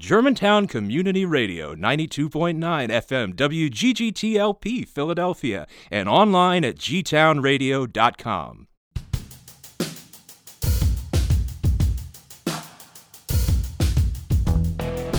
[0.00, 8.66] Germantown Community Radio, 92.9 FM, WGGTLP, Philadelphia, and online at gtownradio.com.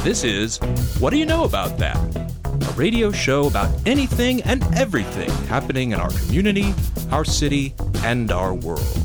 [0.04, 0.57] This is
[1.00, 1.96] What Do You Know About That?
[2.44, 6.74] A radio show about anything and everything happening in our community,
[7.12, 8.98] our city, and our world.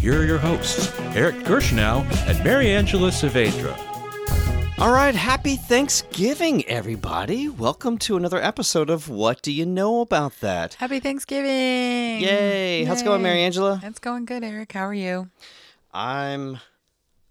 [0.00, 3.87] Here are your hosts, Eric Gershnow and Mary Angela Saavedra.
[4.80, 7.48] All right, happy Thanksgiving, everybody.
[7.48, 10.74] Welcome to another episode of What Do You Know About That?
[10.74, 12.20] Happy Thanksgiving!
[12.22, 12.84] Yay!
[12.84, 13.80] How's it going, Mary Angela?
[13.82, 14.70] It's going good, Eric.
[14.70, 15.30] How are you?
[15.92, 16.58] I'm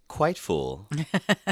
[0.08, 0.88] quite full.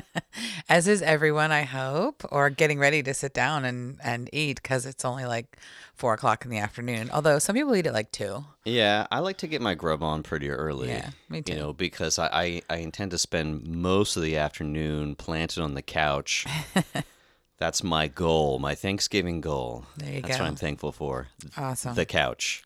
[0.69, 4.85] As is everyone, I hope, or getting ready to sit down and, and eat because
[4.85, 5.57] it's only like
[5.95, 7.09] four o'clock in the afternoon.
[7.11, 8.45] Although some people eat at like two.
[8.65, 10.89] Yeah, I like to get my grub on pretty early.
[10.89, 11.53] Yeah, me too.
[11.53, 15.73] You know, because I, I, I intend to spend most of the afternoon planted on
[15.73, 16.45] the couch.
[17.57, 19.85] That's my goal, my Thanksgiving goal.
[19.97, 20.43] There you That's go.
[20.43, 21.27] what I'm thankful for.
[21.57, 21.95] Awesome.
[21.95, 22.63] The couch.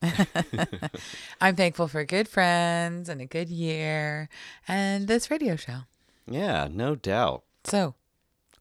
[1.42, 4.30] I'm thankful for good friends and a good year
[4.68, 5.82] and this radio show.
[6.28, 7.44] yeah, no doubt.
[7.66, 7.94] So,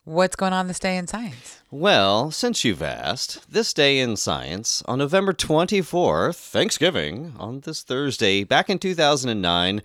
[0.05, 1.63] what's going on this day in science?
[1.71, 8.45] Well, since you've asked, this day in science, on November 24th, Thanksgiving, on this Thursday,
[8.45, 9.81] back in 2009,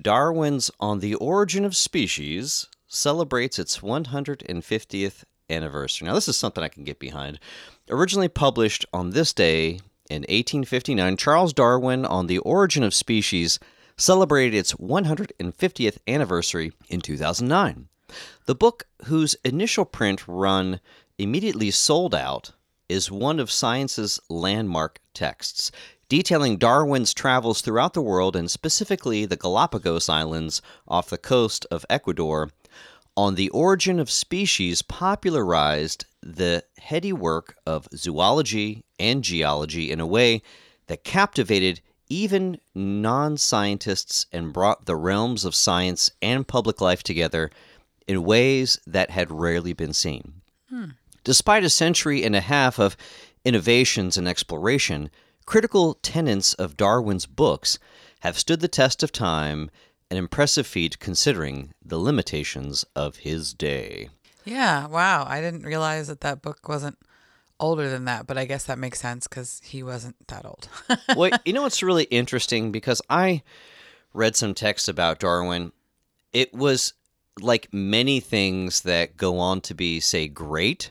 [0.00, 6.06] Darwin's On the Origin of Species celebrates its 150th anniversary.
[6.06, 7.38] Now, this is something I can get behind.
[7.90, 13.58] Originally published on this day in 1859, Charles Darwin on the Origin of Species
[13.96, 17.88] celebrated its 150th anniversary in 2009.
[18.46, 20.80] The book, whose initial print run
[21.18, 22.52] immediately sold out,
[22.88, 25.70] is one of science's landmark texts,
[26.08, 31.84] detailing Darwin's travels throughout the world and specifically the Galapagos Islands off the coast of
[31.90, 32.50] Ecuador.
[33.18, 40.06] On the origin of species, popularized the heady work of zoology and geology in a
[40.06, 40.40] way
[40.86, 47.50] that captivated even non scientists and brought the realms of science and public life together
[48.06, 50.34] in ways that had rarely been seen.
[50.70, 50.90] Hmm.
[51.24, 52.96] Despite a century and a half of
[53.44, 55.10] innovations and exploration,
[55.44, 57.80] critical tenets of Darwin's books
[58.20, 59.72] have stood the test of time,
[60.10, 64.08] an impressive feat considering the limitations of his day.
[64.44, 65.26] Yeah, wow.
[65.28, 66.98] I didn't realize that that book wasn't
[67.60, 70.68] older than that, but I guess that makes sense because he wasn't that old.
[71.16, 73.42] well, you know what's really interesting because I
[74.14, 75.72] read some text about Darwin.
[76.32, 76.94] It was
[77.40, 80.90] like many things that go on to be, say, great.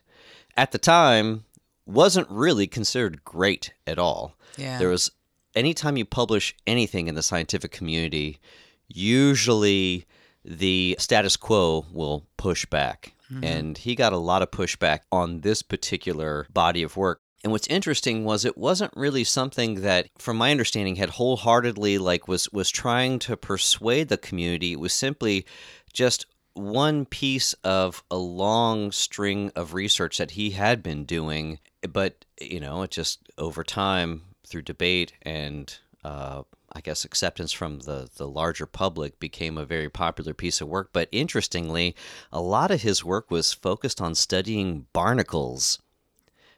[0.56, 1.46] At the time,
[1.86, 4.36] wasn't really considered great at all.
[4.58, 4.78] Yeah.
[4.78, 5.12] There was
[5.56, 8.40] anytime you publish anything in the scientific community,
[8.88, 10.06] usually
[10.44, 13.14] the status quo will push back.
[13.44, 17.20] And he got a lot of pushback on this particular body of work.
[17.44, 22.28] And what's interesting was it wasn't really something that, from my understanding, had wholeheartedly like
[22.28, 24.72] was was trying to persuade the community.
[24.72, 25.46] It was simply
[25.94, 31.60] just one piece of a long string of research that he had been doing.
[31.88, 36.44] But you know, it just over time through debate and uh,
[36.78, 40.90] I guess acceptance from the the larger public became a very popular piece of work.
[40.94, 41.96] But interestingly,
[42.32, 45.80] a lot of his work was focused on studying barnacles.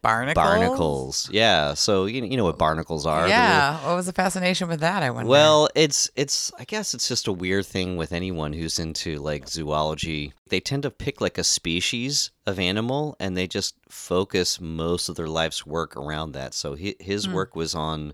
[0.02, 0.46] Barnacles?
[0.46, 1.74] Barnacles, yeah.
[1.74, 3.30] So you you know what barnacles are?
[3.30, 3.78] Yeah.
[3.86, 5.04] What was the fascination with that?
[5.04, 5.30] I wonder.
[5.30, 9.48] well, it's it's I guess it's just a weird thing with anyone who's into like
[9.48, 10.34] zoology.
[10.50, 15.16] They tend to pick like a species of animal and they just focus most of
[15.16, 16.54] their life's work around that.
[16.54, 17.34] So hi- his hmm.
[17.34, 18.14] work was on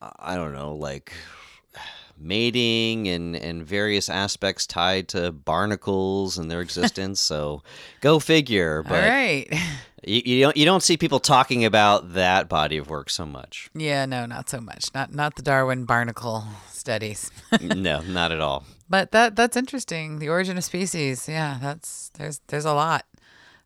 [0.00, 1.12] I don't know, like
[2.18, 7.20] mating and and various aspects tied to barnacles and their existence.
[7.20, 7.62] so
[8.00, 9.48] go figure, all but right.
[10.04, 13.70] you, you don't you don't see people talking about that body of work so much.
[13.74, 14.92] yeah, no, not so much.
[14.94, 17.30] Not not the Darwin barnacle studies.
[17.60, 18.64] no, not at all.
[18.88, 20.18] but that that's interesting.
[20.18, 21.28] The origin of species.
[21.28, 23.06] Yeah, that's there's there's a lot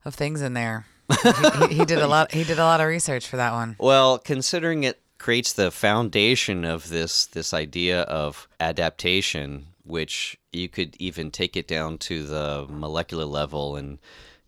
[0.05, 0.87] of things in there.
[1.23, 2.33] he, he, he did a lot.
[2.33, 3.77] He did a lot of research for that one.
[3.85, 10.95] Well, considering it creates the foundation of this this idea of adaptation, which you could
[10.99, 13.99] even take it down to the molecular level and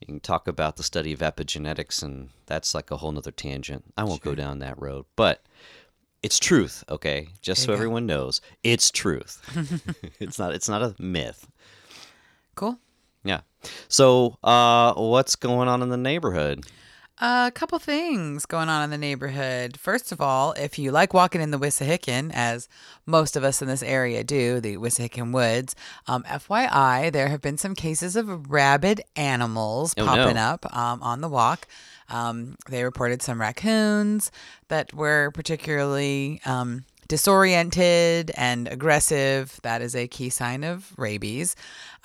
[0.00, 3.84] you can talk about the study of epigenetics and that's like a whole nother tangent.
[3.96, 5.06] I won't go down that road.
[5.16, 5.42] But
[6.22, 7.28] it's truth, okay?
[7.40, 7.72] Just so go.
[7.72, 8.42] everyone knows.
[8.62, 9.40] It's truth.
[10.20, 11.48] it's not it's not a myth.
[12.54, 12.78] Cool.
[13.24, 13.40] Yeah.
[13.88, 16.66] So, uh, what's going on in the neighborhood?
[17.18, 19.78] A couple things going on in the neighborhood.
[19.78, 22.68] First of all, if you like walking in the Wissahickon, as
[23.06, 25.74] most of us in this area do, the Wissahickon Woods,
[26.06, 30.42] um, FYI, there have been some cases of rabid animals Oh, popping no.
[30.42, 31.66] up um, on the walk.
[32.10, 34.30] Um, they reported some raccoons
[34.68, 39.58] that were particularly um, disoriented and aggressive.
[39.62, 41.56] That is a key sign of rabies.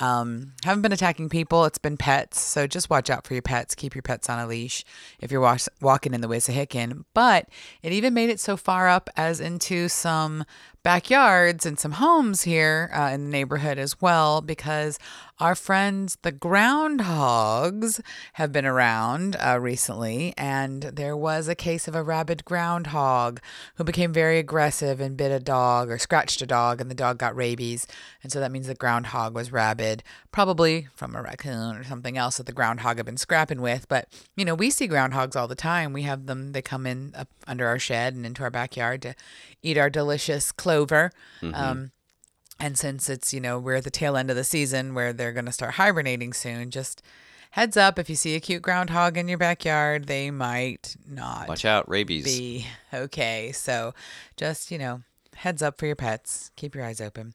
[0.02, 2.40] Um, haven't been attacking people, it's been pets.
[2.40, 3.76] So just watch out for your pets.
[3.76, 4.84] Keep your pets on a leash
[5.20, 7.06] if you're walking in the Wissahickon.
[7.14, 7.48] But
[7.84, 10.44] it even made it so far up as into some
[10.84, 14.98] backyards and some homes here uh, in the neighborhood as well because
[15.40, 18.02] our friends the groundhogs
[18.34, 23.40] have been around uh, recently and there was a case of a rabid groundhog
[23.76, 27.20] who became very aggressive and bit a dog or scratched a dog and the dog
[27.20, 27.86] got rabies
[28.24, 32.38] and so that means the groundhog was rabid probably from a raccoon or something else
[32.38, 33.88] that the groundhog had been scrapping with.
[33.88, 35.94] But you know we see groundhogs all the time.
[35.94, 37.14] We have them they come in
[37.46, 39.16] under our shed and into our backyard to
[39.62, 41.92] eat our delicious clover um,
[42.60, 45.34] and since it's, you know, we're at the tail end of the season where they're
[45.34, 47.02] going to start hibernating soon, just
[47.52, 51.66] heads up if you see a cute groundhog in your backyard, they might not Watch
[51.66, 52.24] out, rabies.
[52.24, 53.52] be okay.
[53.52, 53.94] So
[54.38, 55.02] just, you know,
[55.36, 56.52] heads up for your pets.
[56.56, 57.34] Keep your eyes open.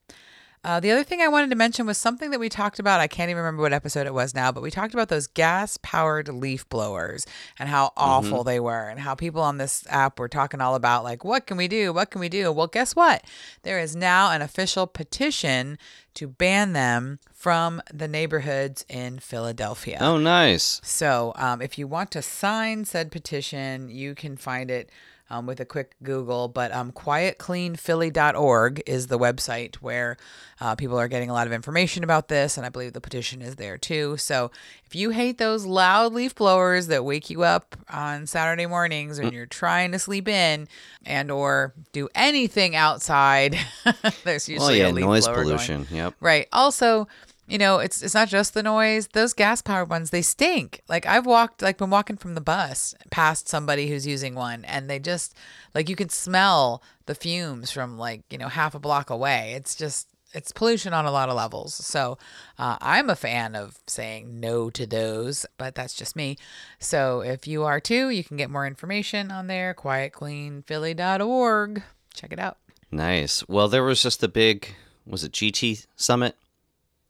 [0.66, 2.98] Uh, the other thing I wanted to mention was something that we talked about.
[2.98, 5.78] I can't even remember what episode it was now, but we talked about those gas
[5.80, 7.24] powered leaf blowers
[7.56, 11.04] and how awful they were, and how people on this app were talking all about,
[11.04, 11.92] like, what can we do?
[11.92, 12.50] What can we do?
[12.50, 13.22] Well, guess what?
[13.62, 15.78] There is now an official petition
[16.14, 19.98] to ban them from the neighborhoods in Philadelphia.
[20.00, 20.80] Oh, nice.
[20.82, 24.90] So, um, if you want to sign said petition, you can find it
[25.30, 26.48] um, with a quick Google.
[26.48, 30.16] But um, quietcleanphilly.org is the website where
[30.60, 33.42] uh, people are getting a lot of information about this, and I believe the petition
[33.42, 34.16] is there too.
[34.16, 34.50] So,
[34.86, 39.24] if you hate those loud leaf blowers that wake you up on Saturday mornings Mm.
[39.24, 40.68] when you're trying to sleep in
[41.04, 43.58] and or do anything outside,
[44.24, 45.46] there's Oh, usually yeah, a leaf noise blower going.
[45.56, 45.86] pollution.
[45.90, 46.14] Yep.
[46.20, 46.46] Right.
[46.52, 47.08] Also,
[47.46, 49.08] you know, it's it's not just the noise.
[49.08, 50.82] Those gas powered ones, they stink.
[50.88, 54.90] Like I've walked like been walking from the bus past somebody who's using one and
[54.90, 55.34] they just
[55.74, 59.52] like you can smell the fumes from like, you know, half a block away.
[59.56, 61.74] It's just it's pollution on a lot of levels.
[61.74, 62.18] So
[62.58, 66.36] uh, I'm a fan of saying no to those, but that's just me.
[66.80, 71.82] So if you are too, you can get more information on there, quietcleanphilly.org.
[72.12, 72.58] Check it out.
[72.90, 73.48] Nice.
[73.48, 74.74] Well, there was just the big,
[75.06, 76.36] was it GT Summit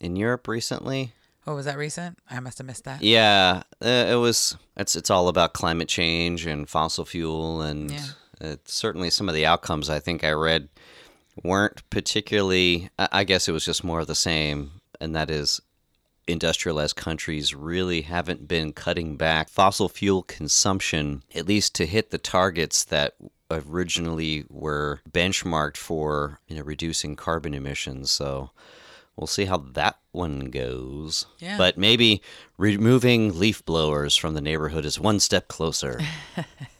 [0.00, 1.12] in Europe recently?
[1.46, 2.18] Oh, was that recent?
[2.28, 3.02] I must have missed that.
[3.02, 4.56] Yeah, uh, it was.
[4.76, 8.04] It's it's all about climate change and fossil fuel, and Yeah.
[8.40, 10.68] it's certainly some of the outcomes I think I read
[11.44, 12.90] weren't particularly.
[12.98, 15.60] I I guess it was just more of the same, and that is
[16.26, 22.18] industrialized countries really haven't been cutting back fossil fuel consumption, at least to hit the
[22.18, 23.14] targets that
[23.48, 28.10] originally were benchmarked for you know reducing carbon emissions.
[28.10, 28.50] So
[29.16, 31.26] we'll see how that one goes.
[31.38, 31.58] Yeah.
[31.58, 32.22] But maybe
[32.58, 36.00] removing leaf blowers from the neighborhood is one step closer.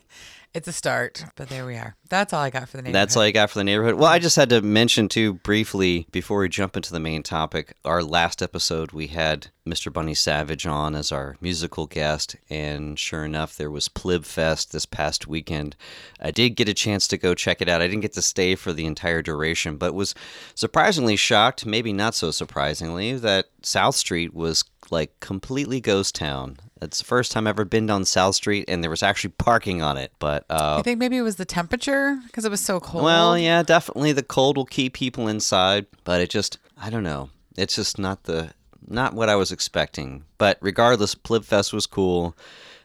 [0.57, 1.97] It's a start, but there we are.
[2.09, 2.95] That's all I got for the neighborhood.
[2.95, 3.97] That's all I got for the neighborhood.
[3.97, 7.77] Well, I just had to mention too briefly before we jump into the main topic.
[7.85, 9.93] Our last episode, we had Mr.
[9.93, 14.87] Bunny Savage on as our musical guest, and sure enough, there was Plib Fest this
[14.87, 15.77] past weekend.
[16.23, 17.83] I did get a chance to go check it out.
[17.83, 20.15] I didn't get to stay for the entire duration, but was
[20.55, 26.59] surprisingly shocked, maybe not so surprisingly, that South Street was like completely ghost town.
[26.83, 29.83] It's the first time I've ever been down South Street, and there was actually parking
[29.83, 30.13] on it.
[30.19, 33.05] But uh, I think maybe it was the temperature because it was so cold.
[33.05, 37.31] well, yeah, definitely the cold will keep people inside, but it just I don't know.
[37.57, 38.53] It's just not the
[38.87, 40.25] not what I was expecting.
[40.39, 42.37] But regardless, Plibfest was cool.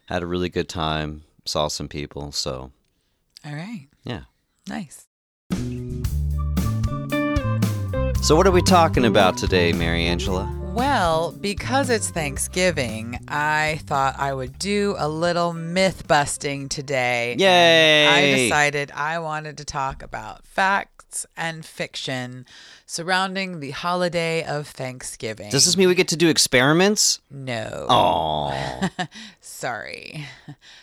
[0.08, 1.24] Had a really good time.
[1.46, 2.72] Saw some people, so
[3.46, 3.88] All right.
[4.04, 4.22] yeah.
[4.68, 5.08] Nice.
[8.24, 10.61] So what are we talking about today, Mary Angela?
[10.74, 17.36] Well, because it's Thanksgiving, I thought I would do a little myth busting today.
[17.38, 18.08] Yay!
[18.08, 22.46] I decided I wanted to talk about facts and fiction
[22.86, 25.50] surrounding the holiday of Thanksgiving.
[25.50, 27.20] Does this mean we get to do experiments?
[27.30, 27.88] No.
[27.90, 28.90] Oh,
[29.42, 30.26] Sorry.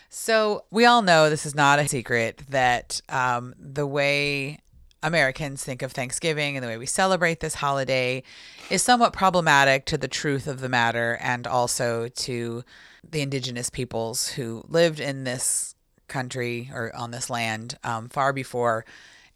[0.09, 4.59] So, we all know this is not a secret that um, the way
[5.01, 8.23] Americans think of Thanksgiving and the way we celebrate this holiday
[8.69, 12.63] is somewhat problematic to the truth of the matter and also to
[13.09, 15.75] the indigenous peoples who lived in this
[16.07, 18.85] country or on this land um, far before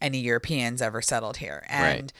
[0.00, 1.64] any Europeans ever settled here.
[1.68, 2.12] And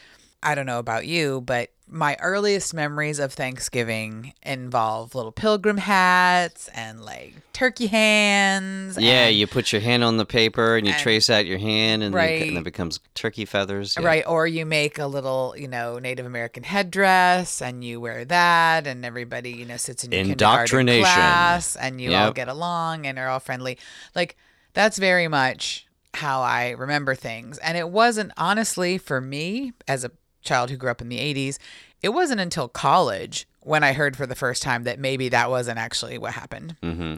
[0.44, 6.68] I don't know about you, but my earliest memories of Thanksgiving involve little pilgrim hats
[6.74, 8.98] and like turkey hands.
[8.98, 12.02] Yeah, you put your hand on the paper and you and- trace out your hand,
[12.02, 12.42] and, Right.
[12.42, 13.96] it, and it becomes turkey feathers.
[13.98, 14.06] Yeah.
[14.06, 18.86] Right, or you make a little, you know, Native American headdress, and you wear that,
[18.86, 21.04] and everybody, you know, sits in your Indoctrination.
[21.04, 23.78] class, and you all get along and are all friendly.
[24.14, 24.36] Like
[24.72, 30.10] that's very much how I remember things, and it wasn't honestly for me as a
[30.44, 31.58] child who grew up in the '80s.
[32.02, 35.78] It wasn't until college when I heard for the first time that maybe that wasn't
[35.78, 36.76] actually what happened.
[36.82, 37.16] Mm-hmm.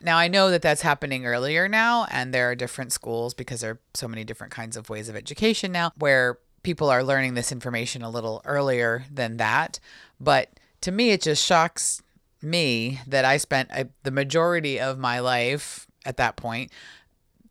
[0.00, 3.72] Now I know that that's happening earlier now, and there are different schools because there
[3.72, 7.52] are so many different kinds of ways of education now where people are learning this
[7.52, 9.80] information a little earlier than that.
[10.20, 10.50] But
[10.82, 12.02] to me, it just shocks
[12.42, 16.70] me that I spent a, the majority of my life at that point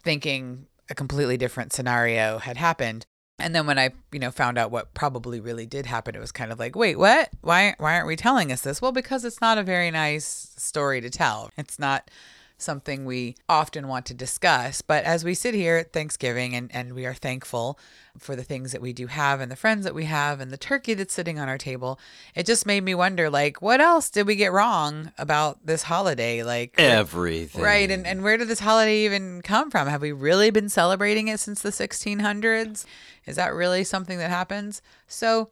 [0.04, 3.06] thinking a completely different scenario had happened.
[3.40, 6.32] And then when I, you know, found out what probably really did happen, it was
[6.32, 7.30] kind of like, wait, what?
[7.42, 8.82] Why why aren't we telling us this?
[8.82, 11.52] Well, because it's not a very nice story to tell.
[11.58, 12.10] It's not
[12.58, 14.82] something we often want to discuss.
[14.82, 17.80] But as we sit here at Thanksgiving and, and we are thankful
[18.18, 20.58] for the things that we do have and the friends that we have and the
[20.58, 22.00] turkey that's sitting on our table,
[22.34, 26.44] it just made me wonder like, what else did we get wrong about this holiday?
[26.44, 27.62] Like Everything.
[27.62, 29.88] Right, and, and where did this holiday even come from?
[29.88, 32.86] Have we really been celebrating it since the 1600s?
[33.26, 34.82] Is that really something that happens?
[35.08, 35.52] So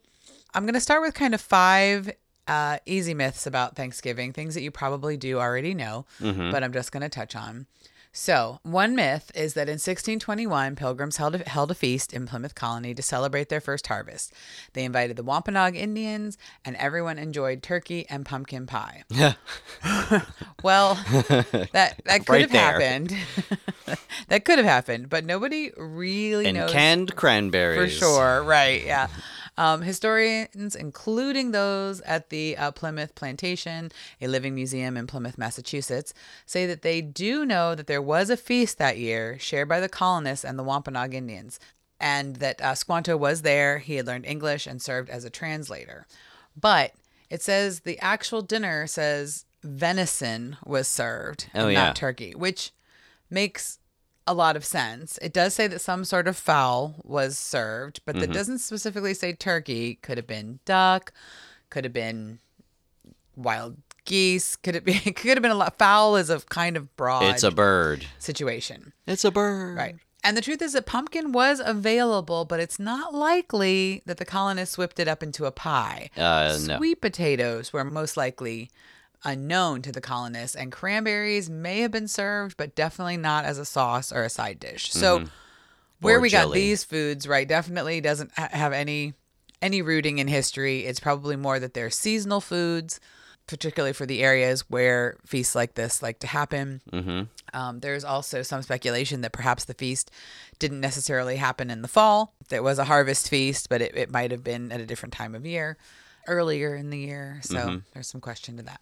[0.56, 2.12] I'm going to start with kind of five
[2.48, 6.92] uh, easy myths about Thanksgiving, things that you probably do already know, but I'm just
[6.92, 7.66] going to touch on.
[8.18, 12.56] So, one myth is that in 1621, pilgrims held a, held a feast in Plymouth
[12.56, 14.32] Colony to celebrate their first harvest.
[14.72, 19.04] They invited the Wampanoag Indians, and everyone enjoyed turkey and pumpkin pie.
[20.64, 20.96] well,
[21.74, 22.62] that that could Right have there.
[22.62, 23.18] happened.
[24.30, 27.94] that could have happened, but nobody really and knows canned cranberries.
[27.94, 28.44] for sure.
[28.44, 28.86] Right.
[28.86, 29.08] Yeah.
[29.58, 36.14] Um, historians, including those at the uh, Plimoth Plantation, a living museum in Plymouth, Massachusetts,
[36.46, 39.88] say that they do know that there was a feast that year shared by the
[39.88, 41.58] colonists and the Wampanoag Indians,
[42.00, 43.78] and that uh, Squanto was there.
[43.78, 46.06] He had learned English and served as a translator.
[46.60, 46.92] But
[47.30, 51.86] it says the actual dinner says venison was served, Oh, and yeah.
[51.86, 52.72] not turkey, which
[53.30, 53.80] makes
[54.28, 55.20] a lot of sense.
[55.22, 58.22] It does say that some sort of fowl was served, but Mm-hmm.
[58.22, 59.96] that doesn't specifically say turkey.
[60.02, 61.12] Could have been duck,
[61.70, 62.40] could have been
[63.36, 66.96] wild geese, could it be could have been a lot fowl is a kind of
[66.96, 68.06] broad It's a bird.
[68.20, 68.94] situation.
[69.08, 69.78] It's a bird.
[69.78, 69.96] Right.
[70.24, 74.76] And the truth is that pumpkin was available, but it's not likely that the colonists
[74.78, 76.10] whipped it up into a pie.
[76.18, 76.78] Uh, no.
[76.78, 78.72] Sweet potatoes were most likely
[79.26, 83.66] unknown to the colonists, and cranberries may have been served, but definitely not as a
[83.66, 84.92] sauce or a side dish.
[84.92, 85.26] So,
[86.00, 89.14] where Or we got these foods, right, definitely doesn't ha- have any
[89.62, 90.86] any rooting in history.
[90.86, 93.00] It's probably more that they're seasonal foods,
[93.48, 96.82] particularly for the areas where feasts like this like to happen.
[96.92, 97.58] Mm-hmm.
[97.58, 100.12] Um, there's also some speculation that perhaps the feast
[100.60, 102.34] didn't necessarily happen in the fall.
[102.50, 105.34] There was a harvest feast, but it, it might have been at a different time
[105.34, 105.78] of year,
[106.28, 107.40] earlier in the year.
[107.44, 108.82] So there's some question to that.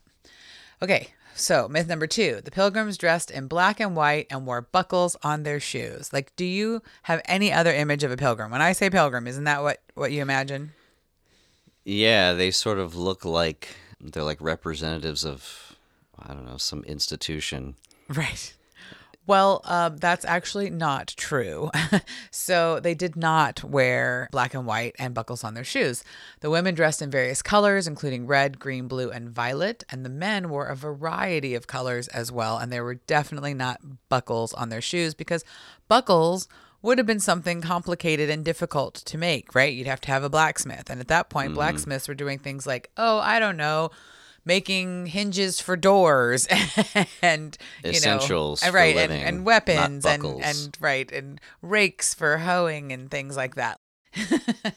[0.83, 5.15] Okay, so myth number two the pilgrims dressed in black and white and wore buckles
[5.23, 6.11] on their shoes.
[6.11, 8.51] Like, do you have any other image of a pilgrim?
[8.51, 10.73] When I say pilgrim, isn't that what, what you imagine?
[11.85, 13.69] Yeah, they sort of look like
[14.01, 15.77] they're like representatives of
[16.19, 17.75] I don't know some institution.
[18.09, 18.53] Right.
[19.25, 21.71] Well, uh, that's actually not true.
[22.31, 26.03] so they did not wear black and white and buckles on their shoes.
[26.41, 30.49] The women dressed in various colors, including red, green, blue, and violet, and the men
[30.49, 32.57] wore a variety of colors as well.
[32.57, 35.45] And there were definitely not buckles on their shoes because
[35.87, 36.49] buckles
[36.81, 39.73] would have been something complicated and difficult to make, right?
[39.73, 40.89] You'd have to have a blacksmith.
[40.89, 43.89] And at that point, blacksmiths were doing things like, oh, I don't know,
[44.45, 46.47] making hinges for doors
[47.21, 52.13] and you Essentials know, right, and, living, and not weapons and and right, and rakes
[52.13, 53.79] for hoeing and things like that.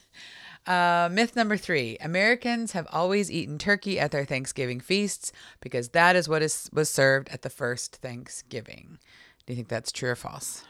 [0.66, 5.30] Uh, myth number three: Americans have always eaten turkey at their Thanksgiving feasts
[5.60, 8.98] because that is what is was served at the first Thanksgiving.
[9.46, 10.64] Do you think that's true or false?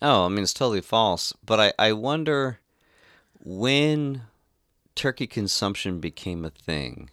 [0.00, 1.34] Oh, I mean it's totally false.
[1.44, 2.60] But I I wonder
[3.44, 4.22] when
[4.94, 7.10] turkey consumption became a thing.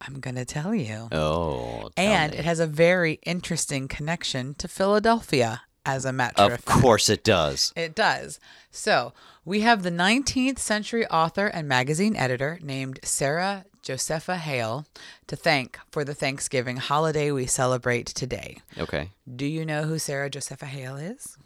[0.00, 1.08] I'm gonna tell you.
[1.12, 2.38] Oh, tell and me.
[2.38, 7.24] it has a very interesting connection to Philadelphia, as a matter of of course it
[7.24, 7.72] does.
[7.76, 8.38] It does.
[8.70, 9.12] So
[9.44, 14.86] we have the 19th century author and magazine editor named Sarah Josepha Hale
[15.26, 18.58] to thank for the Thanksgiving holiday we celebrate today.
[18.76, 19.10] Okay.
[19.34, 21.38] Do you know who Sarah Josepha Hale is?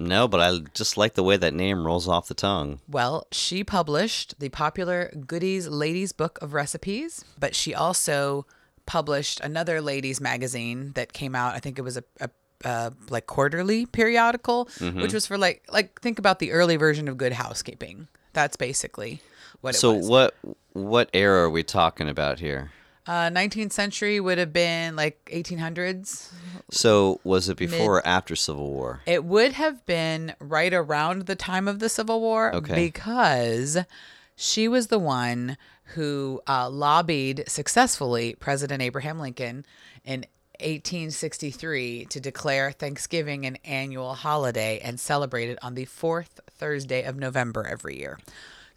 [0.00, 2.80] No, but I just like the way that name rolls off the tongue.
[2.88, 8.46] Well, she published the popular Godey's Lady's Book of Recipes, but she also
[8.86, 11.54] published another ladies magazine that came out.
[11.54, 12.30] I think it was a, a
[12.64, 15.00] uh, like quarterly periodical, Mm-hmm.
[15.02, 18.08] which was for like like think about the early version of Good Housekeeping.
[18.32, 19.20] That's basically
[19.60, 20.08] what it So was.
[20.08, 20.34] what
[20.72, 22.70] what era are we talking about here?
[23.10, 26.30] Uh, 19th century would have been like 1800s.
[26.70, 29.00] So was it before or after Civil War?
[29.04, 32.76] It would have been right around the time of the Civil War Okay.
[32.76, 33.78] because
[34.36, 35.56] she was the one
[35.96, 39.66] who uh, lobbied successfully President Abraham Lincoln
[40.04, 40.24] in
[40.60, 47.16] 1863 to declare Thanksgiving an annual holiday and celebrate it on the fourth Thursday of
[47.16, 48.20] November every year.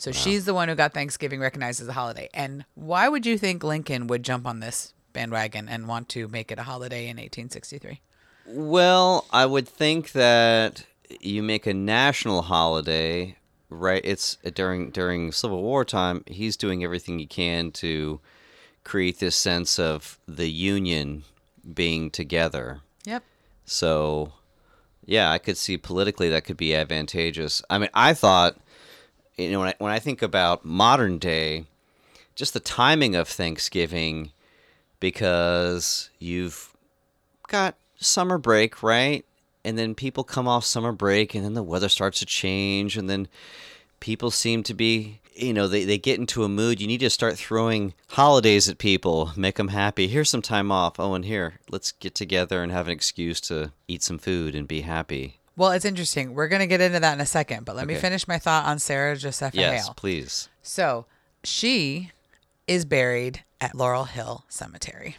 [0.03, 2.27] So she's the one who got Thanksgiving recognized as a holiday.
[2.33, 6.51] And why would you think Lincoln would jump on this bandwagon and want to make
[6.51, 8.01] it a holiday in 1863?
[8.45, 10.83] Well, I would think that
[11.21, 13.37] you make a national holiday,
[13.69, 14.01] right?
[14.03, 16.25] It's during during Civil War time.
[16.27, 18.19] He's doing everything he can to
[18.83, 21.23] create this sense of the Union
[21.73, 22.81] being together.
[23.05, 23.23] Yep.
[23.63, 24.33] So,
[25.05, 27.63] yeah, I could see politically that could be advantageous.
[27.69, 28.57] I mean, I thought,
[29.37, 31.65] you know, when I, when I think about modern day,
[32.35, 34.31] just the timing of Thanksgiving,
[34.99, 36.73] because you've
[37.47, 39.25] got summer break, right?
[39.65, 43.09] And then people come off summer break, and then the weather starts to change, and
[43.09, 43.27] then
[43.99, 46.81] people seem to be you know they, they get into a mood.
[46.81, 50.07] You need to start throwing holidays at people make them happy.
[50.07, 50.99] Here's some time off.
[50.99, 54.67] Oh and here let's get together and have an excuse to eat some food and
[54.67, 56.33] be happy Well, it's interesting.
[56.33, 58.65] We're going to get into that in a second, but let me finish my thought
[58.65, 59.93] on Sarah Josepha yes Hale.
[59.95, 61.05] please So,
[61.43, 62.11] she
[62.67, 65.17] is buried at Laurel Hill Cemetery.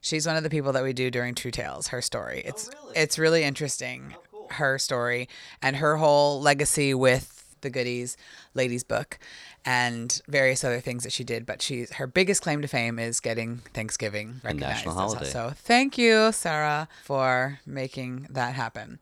[0.00, 2.42] She's one of the people that we do during True Tales, her story.
[2.44, 5.28] It's oh, it's really interesting oh, her story
[5.60, 8.16] and her whole legacy with the Godey's
[8.54, 9.18] Lady's Book
[9.64, 13.18] and various other things that she did but she's her biggest claim to fame is
[13.18, 15.30] getting thanksgiving recognized national as- holiday.
[15.30, 19.00] so thank you sarah for making that happen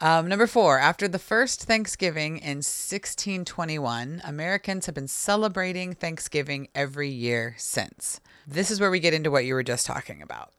[0.00, 7.08] um, number four, after the first Thanksgiving in 1621, Americans have been celebrating Thanksgiving every
[7.08, 8.20] year since.
[8.46, 10.52] This is where we get into what you were just talking about.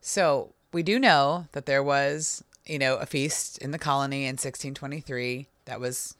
[0.00, 4.34] So we do know that there was, you know, a feast in the colony in
[4.34, 6.14] 1623 that was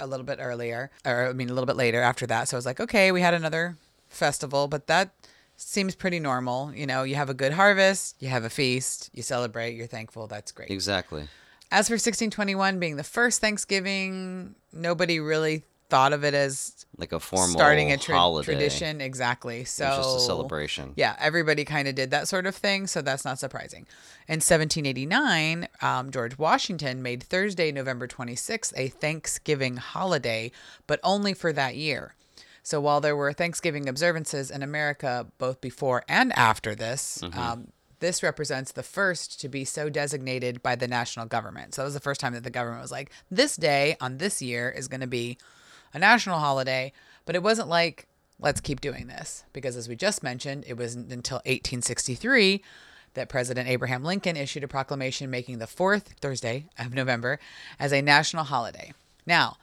[0.00, 2.48] a little bit earlier, or I mean, a little bit later after that.
[2.48, 3.76] So I was like, okay, we had another
[4.08, 5.14] festival, but that
[5.56, 6.74] seems pretty normal.
[6.74, 10.26] You know, you have a good harvest, you have a feast, you celebrate, you're thankful.
[10.26, 10.70] That's great.
[10.70, 11.28] exactly
[11.74, 17.18] As for 1621 being the first Thanksgiving, nobody really thought of it as like a
[17.18, 19.00] formal starting a tra- holiday tradition.
[19.00, 19.64] Exactly.
[19.64, 22.86] So it was just a celebration yeah, everybody kind of did that sort of thing,
[22.86, 23.86] so that's not surprising.
[24.28, 30.52] In 1789, um, George Washington made Thursday, November 26th, a Thanksgiving holiday,
[30.86, 32.14] but only for that year.
[32.62, 37.68] So while there were Thanksgiving observances in America both before and after this, um,
[38.00, 41.74] this represents the first to be so designated by the national government.
[41.74, 44.42] So that was the first time that the government was like, this day on this
[44.42, 45.38] year is going to be
[45.92, 46.92] a national holiday.
[47.24, 48.06] But it wasn't like,
[48.38, 49.44] let's keep doing this.
[49.52, 52.62] Because as we just mentioned, it wasn't until 1863
[53.14, 57.38] that President Abraham Lincoln issued a proclamation making the fourth Thursday of November
[57.78, 58.92] as a national holiday.
[59.24, 59.56] Now,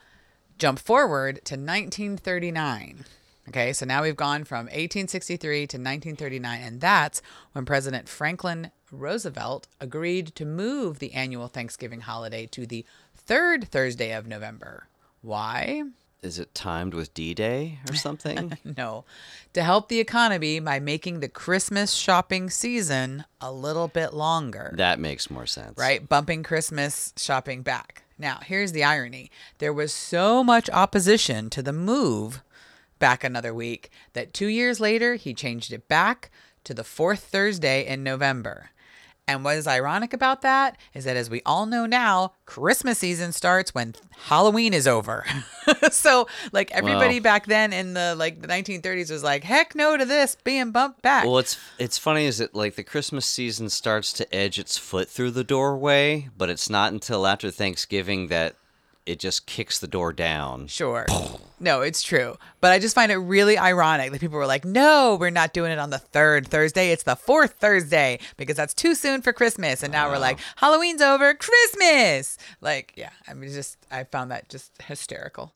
[0.57, 3.05] jump forward to 1939.
[3.47, 7.21] Okay, so now we've gone from 1863 to 1939, and that's
[7.53, 14.13] when President Franklin Roosevelt agreed to move the annual Thanksgiving holiday to the third Thursday
[14.13, 14.87] of November.
[15.21, 15.83] Why?
[16.21, 19.05] is it timed with d-day or something No,
[19.53, 24.73] to help the economy by making the Christmas shopping season a little bit longer.
[24.77, 26.07] that makes more sense right?
[26.07, 28.03] Bumping Christmas shopping back.
[28.17, 32.43] Now, here's the irony there was so much opposition to the move
[33.01, 36.31] back another week that two years later, he changed it back
[36.63, 38.69] to the fourth Thursday in November.
[39.27, 43.31] And what is ironic about that is that, as we all know now, Christmas season
[43.31, 43.93] starts when
[44.25, 45.25] Halloween is over.
[45.91, 47.23] so, like everybody Wow.
[47.23, 51.01] back then in the like the 1930s was like, "Heck no to this being bumped
[51.01, 54.77] back." Well, it's it's funny is that like the Christmas season starts to edge its
[54.77, 58.55] foot through the doorway, but it's not until after Thanksgiving that
[59.05, 60.67] it just kicks the door down.
[60.67, 61.05] Sure.
[61.59, 62.37] No, it's true.
[62.59, 65.71] But I just find it really ironic that people were like, no, we're not doing
[65.71, 66.91] it on the third Thursday.
[66.91, 69.83] It's the fourth Thursday because that's too soon for Christmas.
[69.83, 72.37] And now we're like, Halloween's over, Christmas.
[72.61, 75.53] Like, yeah, I mean, just, I found that just hysterical.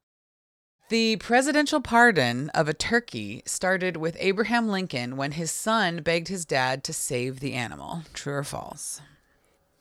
[0.89, 6.45] The presidential pardon of a turkey started with Abraham Lincoln when his son begged his
[6.45, 8.03] dad to save the animal.
[8.13, 9.01] True or false?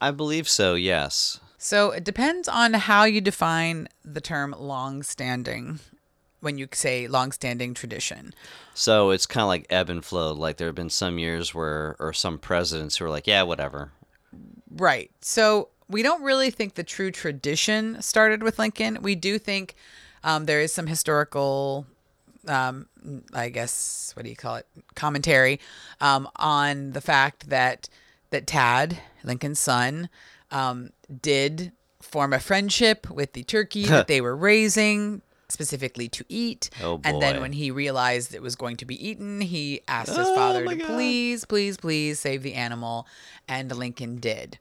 [0.01, 0.75] I believe so.
[0.75, 1.41] Yes.
[1.59, 5.81] So it depends on how you define the term long-standing
[6.41, 8.35] when you say long-standing tradition.
[8.75, 10.33] So it's kind of like ebb and flow.
[10.33, 13.93] Like there have been some years where, or some presidents who are like, yeah, whatever.
[14.71, 15.11] Right.
[15.21, 18.99] So we don't really think the true tradition started with Lincoln.
[19.01, 19.75] We do think
[20.23, 21.87] um, there is some historical,
[22.47, 22.89] um,
[23.33, 25.61] I guess, what do you call it, commentary
[26.01, 27.89] um, on the fact that
[28.31, 30.09] that Tad, Lincoln's son,
[30.51, 30.91] um,
[31.23, 36.71] did form a friendship with the turkey that they were raising specifically to eat.
[36.83, 40.19] Oh, And then when he realized it was going to be eaten, he asked his
[40.27, 40.87] Oh, father to God.
[40.87, 43.07] please, please, please save the animal,
[43.47, 44.59] and Lincoln did.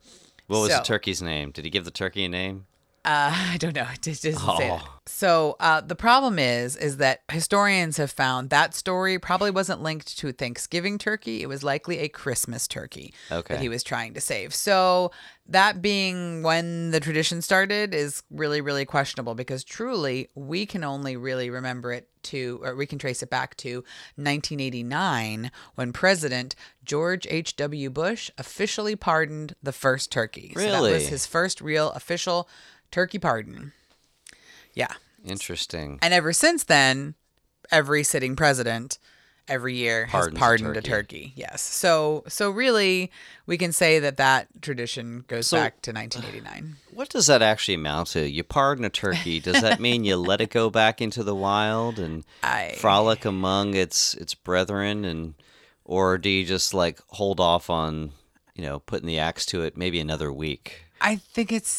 [0.48, 1.52] What was So- the turkey's name?
[1.52, 2.66] Did he give the turkey a name?
[3.06, 3.88] Uh, I don't know.
[3.94, 4.82] It just doesn't say that.
[4.86, 4.90] Oh.
[5.06, 10.18] So uh, the problem is, is that historians have found that story probably wasn't linked
[10.20, 11.42] to Thanksgiving turkey.
[11.42, 13.54] It was likely a Christmas turkey Okay.
[13.56, 14.54] that he was trying to save.
[14.56, 15.12] So
[15.46, 21.18] that being when the tradition started is really, really questionable because truly we can only
[21.18, 23.84] really remember it to, or we can trace it back to
[24.16, 27.90] 1989 when President George H.W.
[27.90, 30.54] Bush officially pardoned the first turkey.
[30.56, 31.06] So that was Really?
[31.06, 32.48] his first real official
[32.94, 33.74] turkey pardon.
[34.74, 34.94] Yeah.
[35.26, 36.00] Interesting.
[36.02, 37.16] And ever since then,
[37.72, 39.00] every sitting president
[39.50, 40.90] every year Pardons has pardoned a turkey.
[40.90, 41.34] turkey.
[41.36, 41.62] Yes.
[41.62, 43.12] So so really
[43.46, 46.76] we can say that that tradition goes So- back to 1989.
[46.94, 48.30] What does that actually amount to?
[48.30, 49.40] You pardon a turkey.
[49.40, 53.74] Does that mean you let it go back into the wild and I- frolic among
[53.74, 55.34] its its brethren, and
[55.84, 58.12] or do you just like hold off on,
[58.56, 60.86] you know, putting the axe to it maybe another week?
[61.02, 61.72] I think it's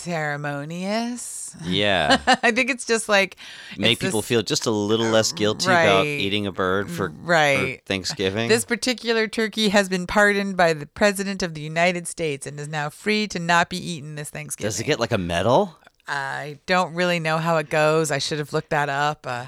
[0.00, 1.56] ceremonious.
[1.64, 3.36] Yeah, I think it's just like
[3.76, 7.14] make people this- feel just a little less guilty about eating a bird for, for
[7.22, 7.80] Right.
[7.86, 8.48] Thanksgiving.
[8.48, 12.68] This particular turkey has been pardoned by the President of the United States and is
[12.68, 14.68] now free to not be eaten this Thanksgiving.
[14.68, 15.76] Does it get like a medal?
[16.08, 18.10] I don't really know how it goes.
[18.10, 19.26] I should have looked that up.
[19.28, 19.46] Uh,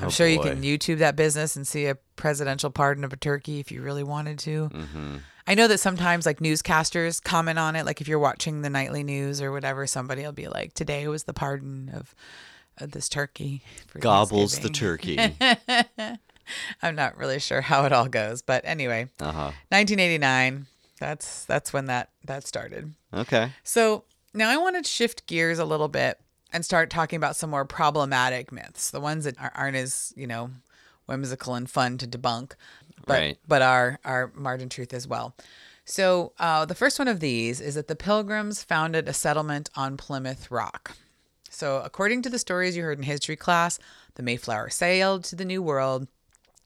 [0.00, 0.62] I'm sure you can.
[0.62, 4.38] YouTube that business and see a presidential pardon of a turkey if you really wanted
[4.40, 4.68] to.
[4.68, 5.16] Mm-hmm.
[5.46, 7.84] I know that sometimes like newscasters comment on it.
[7.86, 11.24] Like if you're watching the nightly news or whatever, somebody will be like, "Today was
[11.24, 12.14] the pardon of,
[12.78, 15.18] of this turkey." For Gobbles the turkey.
[16.82, 19.52] I'm not really sure how it all goes, but anyway, Uh huh.
[19.70, 20.66] 1989.
[20.98, 22.94] That's that's when that that started.
[23.12, 23.52] Okay.
[23.64, 26.20] So now I want to shift gears a little bit
[26.52, 30.50] and start talking about some more problematic myths, the ones that aren't as you know
[31.06, 32.52] whimsical and fun to debunk,
[33.06, 33.38] but Right.
[33.46, 35.34] but are are margin truth as well.
[35.84, 39.96] So uh, the first one of these is that the Pilgrims founded a settlement on
[39.96, 40.96] Plymouth Rock.
[41.50, 43.78] So according to the stories you heard in history class,
[44.14, 46.06] the Mayflower sailed to the New World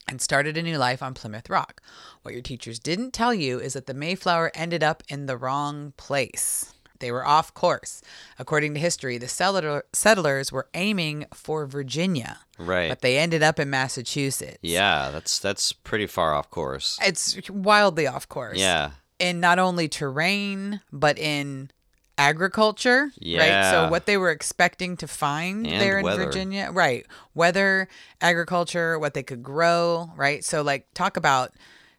[0.06, 1.82] and started a new life on Plymouth Rock.
[2.22, 5.94] What your teachers didn't tell you is that the Mayflower ended up in the wrong
[5.96, 6.72] place.
[7.00, 8.02] They were off course.
[8.38, 12.88] According to history, the settler, settlers were aiming for Virginia, Right.
[12.88, 14.58] but they ended up in Massachusetts.
[14.62, 16.98] Yeah, that's that's pretty far off course.
[17.02, 18.58] It's wildly off course.
[18.58, 18.90] Yeah.
[19.18, 21.70] In not only terrain, but in
[22.18, 23.10] agriculture.
[23.18, 23.38] yeah.
[23.64, 23.70] Right.
[23.70, 26.24] So what they were expecting to find And there in weather.
[26.24, 26.70] Virginia.
[26.72, 27.06] Right.
[27.34, 27.88] Weather,
[28.20, 30.10] agriculture, what they could grow.
[30.16, 30.44] Right.
[30.44, 31.52] So like talk about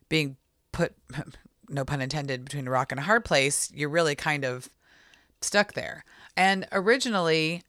[0.09, 0.37] being
[0.71, 0.93] put
[1.69, 3.71] no pun intended between a rock and a hard place.
[3.73, 4.69] You're really kind of
[5.41, 6.03] stuck there.
[6.35, 7.63] And originally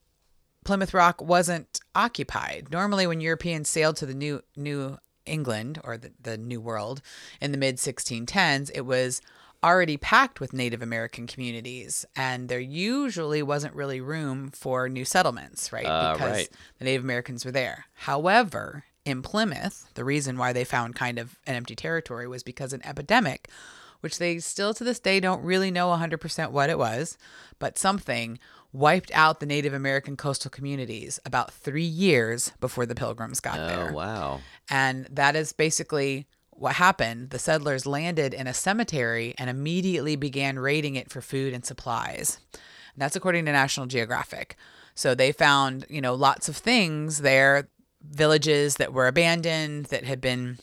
[0.65, 2.69] Plymouth Rock wasn't occupied.
[2.71, 7.01] Normally, when Europeans sailed to the New New England or the, the New World
[7.41, 9.21] in the mid 1610s, it was
[9.63, 15.73] already packed with Native American communities, and there usually wasn't really room for new settlements,
[15.73, 15.87] right?
[15.87, 16.49] Uh, because right.
[16.79, 17.87] the Native Americans were there.
[17.95, 22.73] However, in Plymouth, the reason why they found kind of an empty territory was because
[22.73, 23.49] an epidemic,
[24.01, 27.19] which they still to this day don't really know 100% what it was,
[27.59, 28.39] but something
[28.73, 33.67] wiped out the Native American coastal communities about three years before the Pilgrims got oh,
[33.67, 33.91] there.
[33.91, 34.41] Oh wow.
[34.71, 37.31] And that is basically what happened.
[37.31, 42.39] The settlers landed in a cemetery and immediately began raiding it for food and supplies.
[42.53, 44.57] And that's according to National Geographic.
[44.95, 47.69] So they found, you know, lots of things there,
[48.03, 50.59] villages that were abandoned, that had been,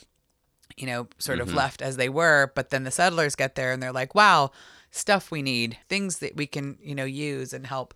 [0.77, 2.51] you know, sort of left as they were.
[2.55, 4.51] But then the settlers get there and they're like, wow,
[4.91, 7.93] stuff we need, things that we can, you know, use and help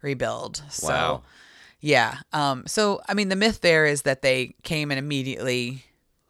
[0.00, 0.62] rebuild.
[0.70, 1.22] So, Wow.
[1.80, 2.18] yeah.
[2.32, 5.84] Um, so, I mean, the myth there is that they came and immediately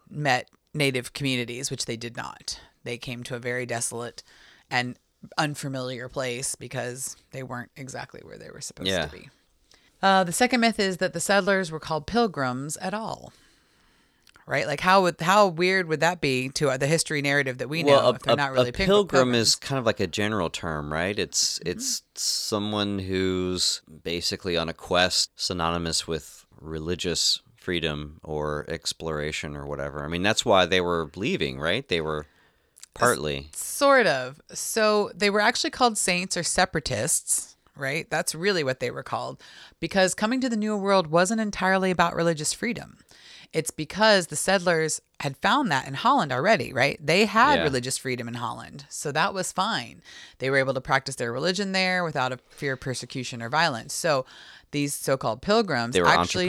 [0.09, 2.59] met native communities, which they did not.
[2.83, 4.23] They came to a very desolate
[4.69, 4.97] and
[5.37, 9.05] unfamiliar place because they weren't exactly where they were supposed Yeah.
[9.05, 9.29] to be.
[10.01, 13.31] Uh, the second myth is that the settlers were called pilgrims at all.
[14.45, 14.67] Right?
[14.67, 17.83] Like how would how weird would that be to uh, the history narrative that we
[17.83, 19.47] know well, if they're a, not really a pil- pilgrim pilgrims?
[19.49, 21.17] is kind of like a general term, right?
[21.17, 21.69] It's Mm-hmm.
[21.69, 30.03] it's someone who's basically on a quest synonymous with religious freedom or exploration or whatever.
[30.03, 31.87] I mean, that's why they were leaving, right?
[31.87, 32.25] They were
[32.93, 33.49] partly.
[33.53, 34.41] Sort of.
[34.51, 38.09] So they were actually called saints or separatists, right?
[38.09, 39.41] That's really what they were called
[39.79, 42.97] because coming to the New World wasn't entirely about religious freedom.
[43.53, 46.97] It's because the settlers had found that in Holland already, right?
[46.99, 47.63] They had Yeah.
[47.63, 48.85] religious freedom in Holland.
[48.89, 50.01] So that was fine.
[50.39, 53.93] They were able to practice their religion there without a fear of persecution or violence.
[53.93, 54.25] So
[54.71, 56.47] these so called pilgrims actually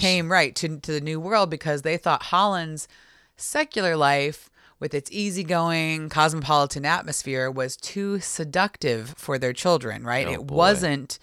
[0.00, 2.88] came right to, to the New World because they thought Holland's
[3.36, 4.48] secular life
[4.80, 10.26] with its easygoing cosmopolitan atmosphere was too seductive for their children, right?
[10.26, 10.54] Oh, it boy.
[10.54, 11.18] wasn't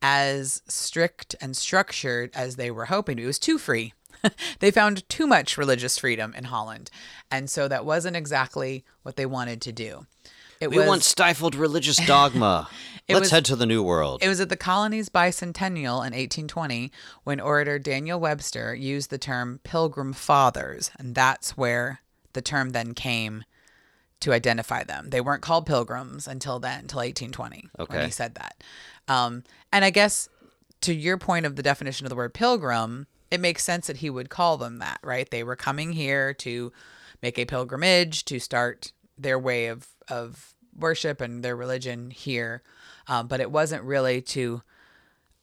[0.00, 3.18] as strict and structured as they were hoping.
[3.18, 3.92] It was too free.
[4.60, 6.90] they found too much religious freedom in Holland.
[7.30, 10.06] And so that wasn't exactly what they wanted to do.
[10.60, 12.68] It We was want stifled religious dogma.
[13.08, 14.22] Let's was- head to the new world.
[14.22, 16.90] it was at the colony's bicentennial in 1820
[17.24, 22.00] when orator Daniel Webster used the term Pilgrim Fathers, and that's where
[22.32, 23.44] the term then came
[24.20, 25.10] to identify them.
[25.10, 28.62] They weren't called pilgrims until then, until 1820, when he said that.
[29.06, 30.28] Um, and I guess
[30.82, 34.10] to your point of the definition of the word pilgrim, it makes sense that he
[34.10, 35.30] would call them that, right?
[35.30, 36.72] They were coming here to
[37.22, 42.62] make a pilgrimage to start their way of of worship and their religion here,
[43.08, 44.62] um, but it wasn't really to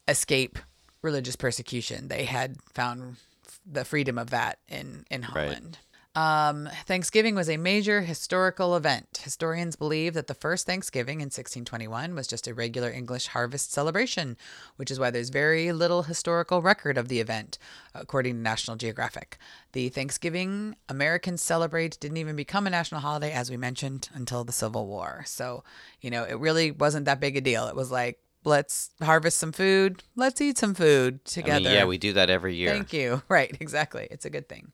[0.08, 0.58] escape
[1.02, 2.08] religious persecution.
[2.08, 3.18] They had found
[3.66, 5.80] the freedom of that in in Holland.
[6.16, 9.20] Um, Thanksgiving was a major historical event.
[9.22, 14.38] Historians believe that the first Thanksgiving in 1621 was just a regular English harvest celebration,
[14.78, 17.58] which is why there's very little historical record of the event,
[17.94, 19.38] according to National Geographic.
[19.74, 24.54] The Thanksgiving Americans celebrate didn't even become a national holiday, as we mentioned, until the
[24.54, 25.24] Civil War.
[25.26, 25.66] So,
[26.00, 27.68] you know, it really wasn't that big a deal.
[27.68, 31.60] It was like, let's harvest some food, let's eat some food I together.
[31.62, 32.70] mean, yeah, we do that every year.
[32.72, 33.22] Thank you.
[33.30, 34.08] Right, exactly.
[34.10, 34.72] It's a good thing.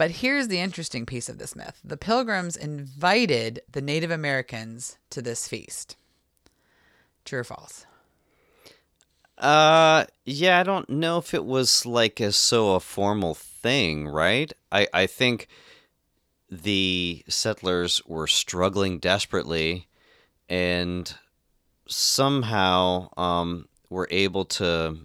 [0.00, 5.20] But here's the interesting piece of this myth the pilgrims invited the Native Americans to
[5.20, 5.94] this feast.
[7.26, 7.84] True or false?
[9.36, 14.50] Uh, yeah, I don't know if it was like a so a formal thing, right?
[14.72, 15.48] I I think
[16.50, 19.86] the settlers were struggling desperately,
[20.48, 21.14] and
[21.86, 25.00] somehow um were able to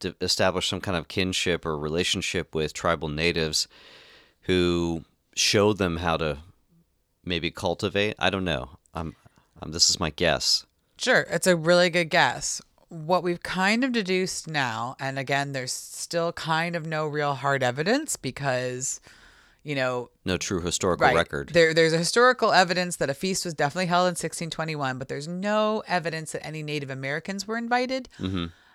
[0.00, 3.68] d- establish some kind of kinship or relationship with tribal natives,
[4.42, 6.38] who showed them how to
[7.24, 8.14] maybe cultivate.
[8.18, 8.70] I don't know.
[8.94, 9.14] Um,
[9.60, 10.66] um this is my guess.
[10.96, 12.60] Sure, it's a really good guess.
[12.88, 17.62] What we've kind of deduced now, and again, there's still kind of no real hard
[17.62, 19.00] evidence because,
[19.62, 21.16] you know, No true historical right.
[21.16, 21.48] record.
[21.54, 25.26] There, there's a historical evidence that a feast was definitely held in 1621, but there's
[25.26, 28.10] no evidence that any Native Americans were invited.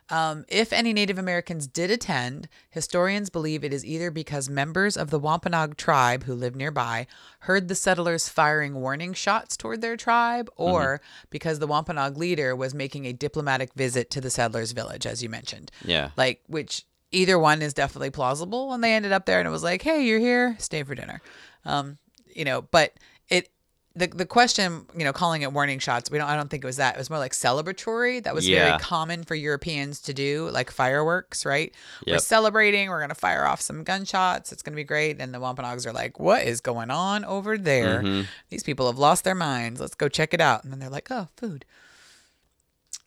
[0.10, 5.10] Um, if any Native Americans did attend, historians believe it is either because members of
[5.10, 7.08] the Wampanoag tribe who lived nearby
[7.40, 12.74] heard the settlers firing warning shots toward their tribe, or because the Wampanoag leader was
[12.74, 15.72] making a diplomatic visit to the settlers' village, as you mentioned.
[15.84, 16.12] Yeah.
[16.16, 18.74] Like, which either one is definitely plausible.
[18.74, 21.22] And they ended up there and it was like, hey, you're here, stay for dinner.
[21.66, 21.98] Um,
[22.34, 22.94] you know, but
[23.30, 23.50] it,
[23.98, 26.68] the, the question, you know, calling it warning shots, we don't, I don't think it
[26.68, 26.96] was that.
[26.96, 28.24] It was more like celebratory.
[28.24, 28.68] That was Yeah.
[28.68, 31.74] very common for Europeans to do, like fireworks, right?
[32.06, 32.90] We're celebrating.
[32.90, 34.52] We're going to fire off some gunshots.
[34.52, 35.20] It's going to be great.
[35.20, 38.02] And the Wampanoags are like, what is going on over there?
[38.02, 38.22] Mm-hmm.
[38.50, 39.82] These people have lost their minds.
[39.82, 40.64] Let's go check it out.
[40.64, 41.66] And then they're like, oh, food.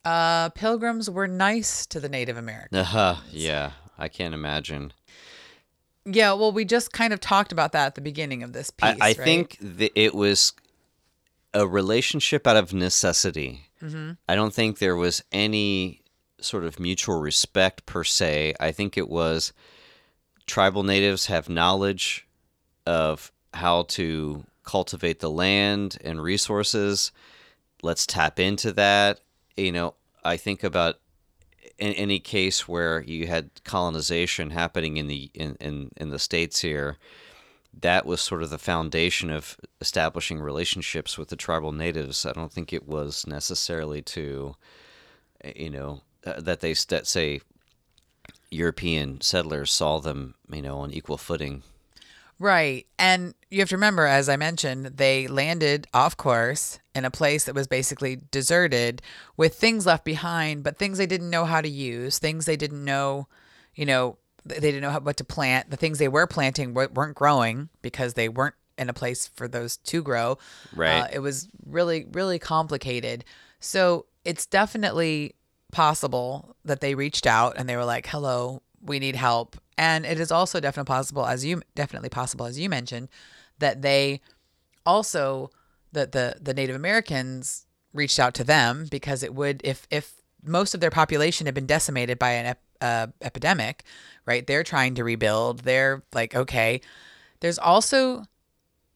[0.04, 2.80] Uh, pilgrims were nice to the Native Americans.
[2.80, 3.16] Uh-huh.
[3.30, 4.92] Yeah, I can't imagine.
[6.06, 8.96] Yeah, well, we just kind of talked about that at the beginning of this piece.
[9.00, 9.16] I, I right?
[9.18, 9.58] think
[9.94, 10.54] it was
[11.52, 13.66] a relationship out of necessity.
[13.82, 14.12] Mm-hmm.
[14.28, 16.02] I don't think there was any
[16.40, 18.54] sort of mutual respect per se.
[18.60, 19.52] I think it was
[20.46, 22.26] tribal natives have knowledge
[22.86, 27.12] of how to cultivate the land and resources.
[27.82, 29.20] Let's tap into that.
[29.56, 30.96] You know, I think about
[31.78, 36.60] in any case where you had colonization happening in the in, in, in the states
[36.60, 36.98] here,
[37.78, 42.26] that was sort of the foundation of establishing relationships with the tribal natives.
[42.26, 44.56] I don't think it was necessarily to,
[45.56, 47.40] you know, uh, that they that say
[48.50, 51.62] European settlers saw them, you know, on equal footing.
[52.40, 52.86] Right.
[52.98, 57.44] And you have to remember, as I mentioned, they landed off course in a place
[57.44, 59.02] that was basically deserted
[59.36, 62.82] with things left behind, but things they didn't know how to use, things they didn't
[62.82, 63.28] know,
[63.74, 64.16] you know,
[64.54, 65.70] they didn't know how, what to plant.
[65.70, 69.76] The things they were planting weren't growing because they weren't in a place for those
[69.76, 70.38] to grow.
[70.74, 71.00] Right.
[71.00, 73.24] Uh, it was really, really complicated.
[73.60, 75.34] So it's definitely
[75.72, 80.20] possible that they reached out and they were like, "Hello, we need help." And it
[80.20, 83.08] is also definitely possible, as you definitely possible as you mentioned,
[83.58, 84.20] that they
[84.84, 85.50] also
[85.92, 90.74] that the the Native Americans reached out to them because it would if if most
[90.74, 93.84] of their population had been decimated by an ep, uh, epidemic,
[94.26, 94.46] right?
[94.46, 95.60] They're trying to rebuild.
[95.60, 96.80] They're like, okay.
[97.40, 98.24] There's also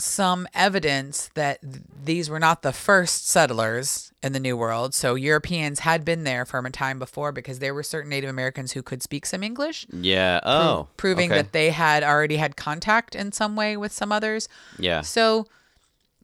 [0.00, 1.58] some evidence that
[2.04, 4.92] these were not the first settlers in the New World.
[4.92, 8.72] So Europeans had been there from a time before because there were certain Native Americans
[8.72, 10.40] who could speak some English, Yeah.
[10.44, 10.88] Oh.
[10.96, 11.42] proving okay.
[11.42, 14.48] that they had already had contact in some way with some others.
[14.78, 15.02] Yeah.
[15.02, 15.46] So,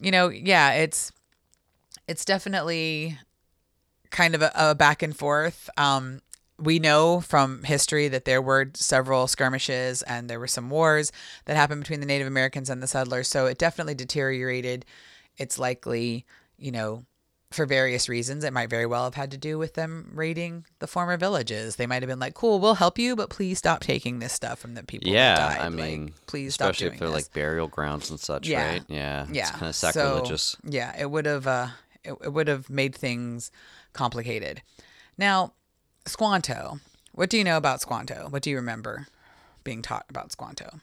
[0.01, 1.13] you know, yeah, it's
[2.09, 3.19] it's definitely
[4.11, 5.71] kind of a, a back and forth.
[5.77, 6.23] Um,
[6.61, 11.11] we know from history that there were several skirmishes and there were some wars
[11.46, 13.29] that happened between the Native Americans and the settlers.
[13.29, 14.85] So it definitely deteriorated.
[15.38, 16.27] It's likely,
[16.59, 17.05] you know,
[17.51, 18.44] for various reasons.
[18.44, 21.77] It might very well have had to do with them raiding the former villages.
[21.77, 24.59] They might have been like, "Cool, we'll help you, but please stop taking this stuff
[24.61, 25.57] from the people." Yeah.
[25.59, 27.27] I Like, mean, please stop especially doing if they're this.
[27.27, 28.64] like burial grounds and such, Yeah.
[28.68, 28.85] right?
[28.87, 30.57] Yeah, yeah, it's kind of so, sacrilegious.
[30.62, 31.68] yeah, it would have uh,
[32.05, 33.51] it, it would have made things
[33.94, 34.62] complicated.
[35.18, 35.55] Now,
[36.07, 36.81] Squanto.
[37.13, 38.27] What do you know about Squanto?
[38.31, 39.07] What do you remember
[39.65, 40.81] being taught about Squanto?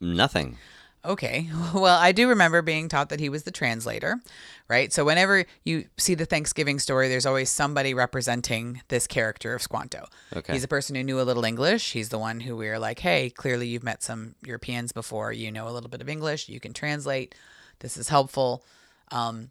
[0.00, 0.58] Nothing.
[1.04, 1.48] Okay.
[1.74, 4.20] Well, I do remember being taught that he was the translator,
[4.68, 4.92] right?
[4.92, 10.04] So whenever you see the Thanksgiving story, there's always somebody representing this character of Squanto.
[10.36, 10.52] Okay.
[10.52, 11.92] He's a person who knew a little English.
[11.92, 15.32] He's the one who we are like, hey, clearly you've met some Europeans before.
[15.32, 16.48] You know a little bit of English.
[16.48, 17.34] You can translate.
[17.80, 18.62] This is helpful.
[19.10, 19.50] Um,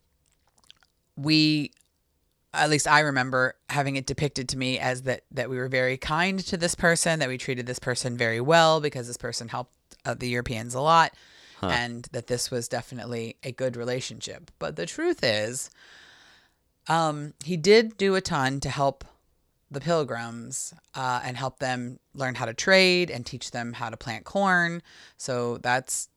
[1.18, 1.72] we
[2.54, 5.98] at least I remember having it depicted to me as that that we were very
[5.98, 9.74] kind to this person, that we treated this person very well because this person helped
[10.06, 11.14] uh, the Europeans a lot,
[11.72, 14.52] and that this was definitely a good relationship.
[14.60, 15.70] But the truth is,
[16.88, 19.06] um, he did do a ton to help
[19.70, 23.96] the pilgrims uh, and help them learn how to trade and teach them how to
[23.96, 24.82] plant corn.
[25.18, 26.10] So that's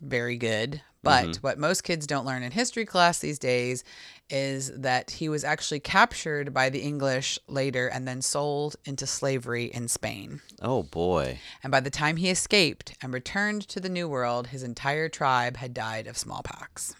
[0.00, 0.82] very good.
[1.06, 1.40] But mm-hmm.
[1.40, 3.84] what most kids don't learn in history class these days
[4.28, 9.66] is that he was actually captured by the English later and then sold into slavery
[9.66, 10.40] in Spain.
[10.60, 11.38] Oh boy.
[11.62, 15.58] And by the time he escaped and returned to the New World, his entire tribe
[15.58, 16.94] had died of smallpox.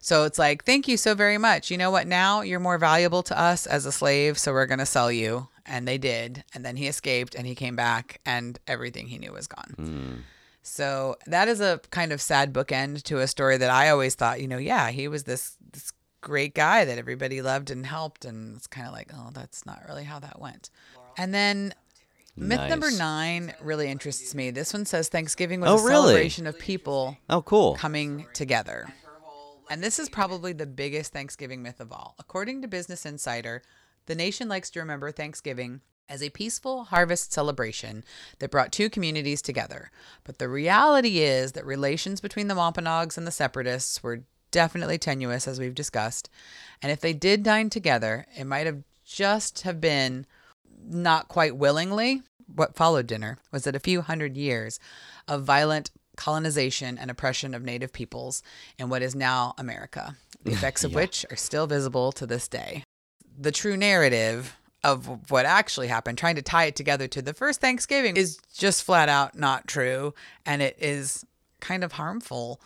[0.00, 1.70] So it's like, thank you so very much.
[1.70, 2.06] You know what?
[2.06, 5.48] Now you're more valuable to us as a slave, so we're going to sell you.
[5.64, 6.44] And they did.
[6.54, 9.74] And then he escaped and he came back, and everything he knew was gone.
[9.74, 10.14] Hmm.
[10.66, 14.40] So that is a kind of sad bookend to a story that I always thought,
[14.40, 18.56] you know, yeah, he was this this great guy that everybody loved and helped, and
[18.56, 20.70] it's kind of like, oh, that's not really how that went.
[21.16, 21.72] And then
[22.36, 24.50] myth number nine really interests me.
[24.50, 26.06] This one says Thanksgiving was Oh, a really?
[26.08, 27.76] celebration of people Oh, cool.
[27.76, 28.92] coming together.
[29.70, 32.14] And this is probably the biggest Thanksgiving myth of all.
[32.18, 33.62] According to Business Insider,
[34.06, 38.04] the nation likes to remember Thanksgiving as a peaceful harvest celebration
[38.38, 39.90] that brought two communities together.
[40.24, 45.48] But the reality is that relations between the Wampanoags and the Separatists were definitely tenuous,
[45.48, 46.30] as we've discussed.
[46.80, 50.26] And if they did dine together, it might have just have been
[50.84, 52.22] not quite willingly.
[52.54, 54.78] What followed dinner was that a few hundred years
[55.26, 58.42] of violent colonization and oppression of native peoples
[58.78, 62.84] in what is now America, the effects of which are still visible to this day.
[63.38, 67.60] The true narrative of what actually happened, trying to tie it together to the first
[67.60, 70.14] Thanksgiving, is just flat out not true.
[70.44, 71.24] And it is
[71.60, 72.60] kind of harmful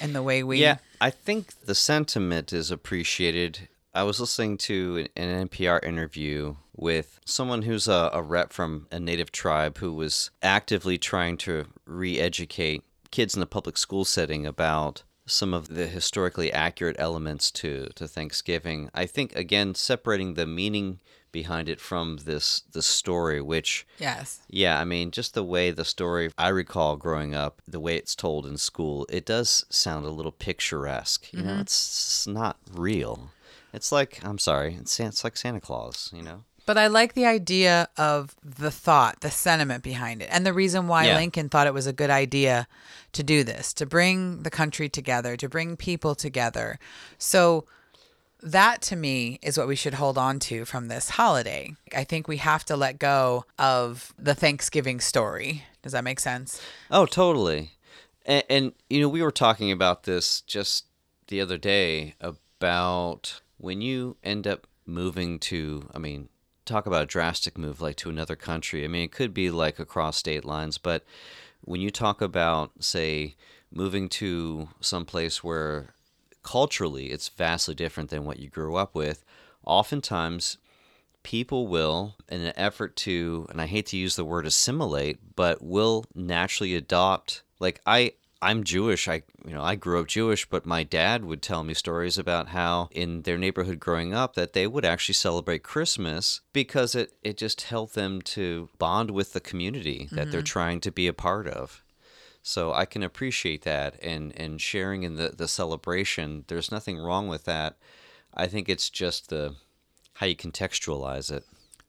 [0.00, 0.58] in the way we.
[0.58, 3.68] Yeah, I think the sentiment is appreciated.
[3.94, 9.00] I was listening to an NPR interview with someone who's a, a rep from a
[9.00, 14.46] native tribe who was actively trying to re educate kids in the public school setting
[14.46, 18.90] about some of the historically accurate elements to, to Thanksgiving.
[18.94, 21.00] I think, again, separating the meaning
[21.32, 24.40] behind it from this, this story, which Yes.
[24.48, 28.14] yeah, I mean, just the way the story I recall growing up, the way it's
[28.14, 31.32] told in school, it does sound a little picturesque.
[31.32, 31.60] You know, mm-hmm.
[31.60, 33.30] it's, it's not real.
[33.72, 36.10] It's like I'm sorry, it's it's like Santa Claus.
[36.14, 36.44] You know.
[36.66, 40.86] But I like the idea of the thought, the sentiment behind it, and the reason
[40.86, 41.16] why Yeah.
[41.16, 42.68] Lincoln thought it was a good idea
[43.12, 46.78] to do this, to bring the country together, to bring people together.
[47.16, 47.64] So
[48.42, 51.74] that to me is what we should hold on to from this holiday.
[51.94, 55.64] I think we have to let go of the Thanksgiving story.
[55.82, 56.60] Does that make sense?
[56.90, 57.72] Oh, totally.
[58.24, 60.86] And, and you know, we were talking about this just
[61.28, 66.28] the other day about when you end up moving to, I mean,
[66.64, 69.78] talk about a drastic move like to another country, I mean, it could be like
[69.78, 71.04] across state lines, but
[71.62, 73.34] when you talk about, say,
[73.70, 75.94] moving to some place where
[76.42, 79.24] culturally it's vastly different than what you grew up with,
[79.64, 80.58] oftentimes
[81.22, 85.62] people will, in an effort to, and I hate to use the word assimilate, but
[85.62, 87.42] will naturally adopt.
[87.60, 89.08] Like I, I'm Jewish.
[89.08, 92.48] I, you know, I grew up Jewish, but my dad would tell me stories about
[92.48, 97.36] how in their neighborhood growing up that they would actually celebrate Christmas because it it
[97.36, 100.44] just helped them to bond with the community that they're mm-hmm.
[100.44, 101.82] trying to be a part of.
[102.48, 106.46] So I can appreciate that and and sharing in the the celebration.
[106.48, 107.76] There's nothing wrong with that.
[108.32, 109.56] I think it's just the
[110.14, 111.44] how you contextualize it.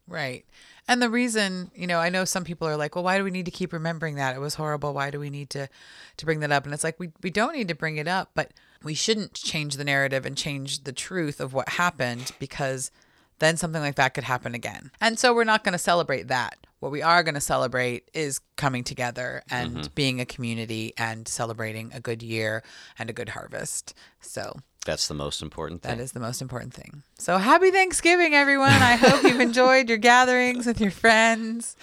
[0.05, 0.43] Right.
[0.85, 3.31] And the reason, you know, I know some people are like, well, why do we
[3.31, 4.35] need to keep remembering that?
[4.35, 4.93] It was horrible.
[4.93, 5.69] Why do we need to
[6.17, 6.65] to bring that up?
[6.65, 8.51] And it's like we we don't need to bring it up, but
[8.83, 12.91] we shouldn't change the narrative and change the truth of what happened because
[13.39, 14.91] then something like that could happen again.
[15.01, 16.57] And so we're not going to celebrate that.
[16.79, 19.93] What we are going to celebrate is coming together and mm-hmm.
[19.95, 22.63] being a community and celebrating a good year
[22.97, 23.93] and a good harvest.
[24.21, 25.97] So That's the most important thing.
[25.97, 27.03] that is the most important thing.
[27.17, 28.69] So happy Thanksgiving, everyone.
[28.71, 31.75] I hope you've enjoyed your gatherings with your friends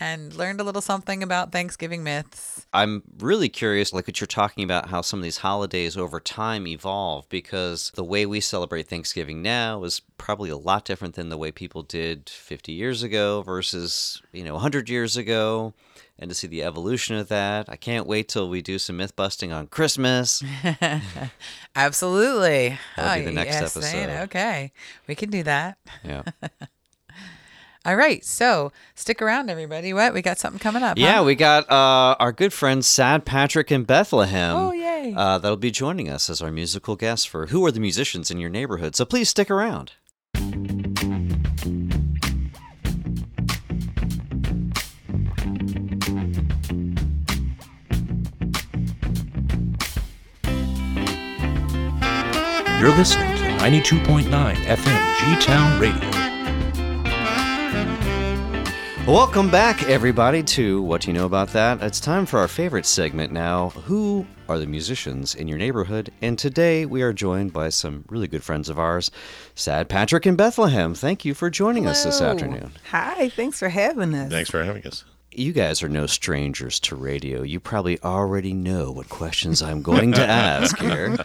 [0.00, 2.66] and learned a little something about Thanksgiving myths.
[2.72, 6.66] I'm really curious, like what you're talking about, how some of these holidays over time
[6.66, 11.38] evolve because the way we celebrate Thanksgiving now is probably a lot different than the
[11.38, 15.74] way people did 50 years ago versus, you know, 100 years ago.
[16.18, 19.16] And to see the evolution of that, I can't wait till we do some myth
[19.16, 20.42] busting on Christmas.
[21.76, 22.78] Absolutely.
[22.96, 24.22] That'll be the next yes, episode.
[24.24, 24.72] Okay.
[25.08, 25.76] We can do that.
[26.04, 26.22] Yeah.
[27.84, 28.24] All right.
[28.24, 29.92] So stick around, everybody.
[29.92, 30.14] What?
[30.14, 30.96] We got something coming up.
[30.96, 31.24] Yeah, huh?
[31.24, 34.56] we got uh, our good friend Sad Patrick in Bethlehem.
[34.56, 35.12] Oh, yay.
[35.14, 38.38] Uh, that'll be joining us as our musical guest for Who Are the Musicians in
[38.38, 38.96] Your Neighborhood?
[38.96, 39.92] So please stick around.
[52.84, 56.10] You're listening to 92.9 FM G Town Radio.
[59.10, 61.82] Welcome back, everybody, to What Do You Know About That?
[61.82, 66.12] It's time for our favorite segment now Who are the musicians in your neighborhood?
[66.20, 69.10] And today we are joined by some really good friends of ours,
[69.54, 70.92] Sad Patrick in Bethlehem.
[70.94, 72.72] Thank you for joining us this afternoon.
[72.90, 74.30] Hi, thanks for having us.
[74.30, 75.06] Thanks for having us.
[75.38, 77.42] You guys are no strangers to radio.
[77.42, 81.16] You probably already know what questions I'm going to ask here.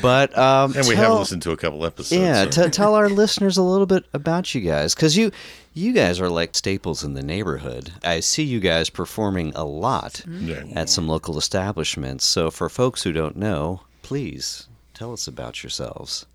[0.00, 2.20] But um, And we tell- have listened to a couple episodes.
[2.20, 5.30] Yeah, so- t- tell our listeners a little bit about you guys, because you
[5.74, 7.92] you guys are like staples in the neighborhood.
[8.04, 10.64] I see you guys performing a lot Yeah.
[10.74, 12.24] at some local establishments.
[12.26, 16.26] So for folks who don't know, please tell us about yourselves.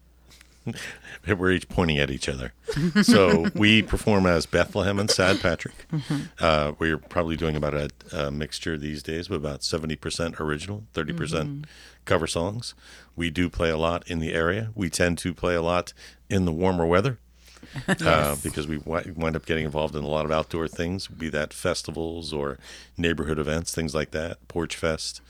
[1.27, 2.53] We're each pointing at each other.
[3.01, 5.85] So we perform as Bethlehem and Sad Patrick.
[6.39, 11.65] Uh, we're probably doing about a, a mixture these days, but about 70% original, 30%
[12.05, 12.73] cover songs.
[13.15, 14.71] We do play a lot in the area.
[14.75, 15.93] We tend to play a lot
[16.29, 17.19] in the warmer weather.
[18.05, 21.27] uh, because we wi- wind up getting involved in a lot of outdoor things, be
[21.27, 22.59] that festivals or
[22.95, 25.21] neighborhood events, things like that, Porch Fest,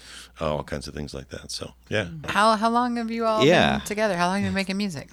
[0.42, 1.52] uh, all kinds of things like that.
[1.52, 3.78] So, yeah, How, how long have you all Yeah.
[3.78, 4.18] been together?
[4.18, 5.10] How long have you been making music?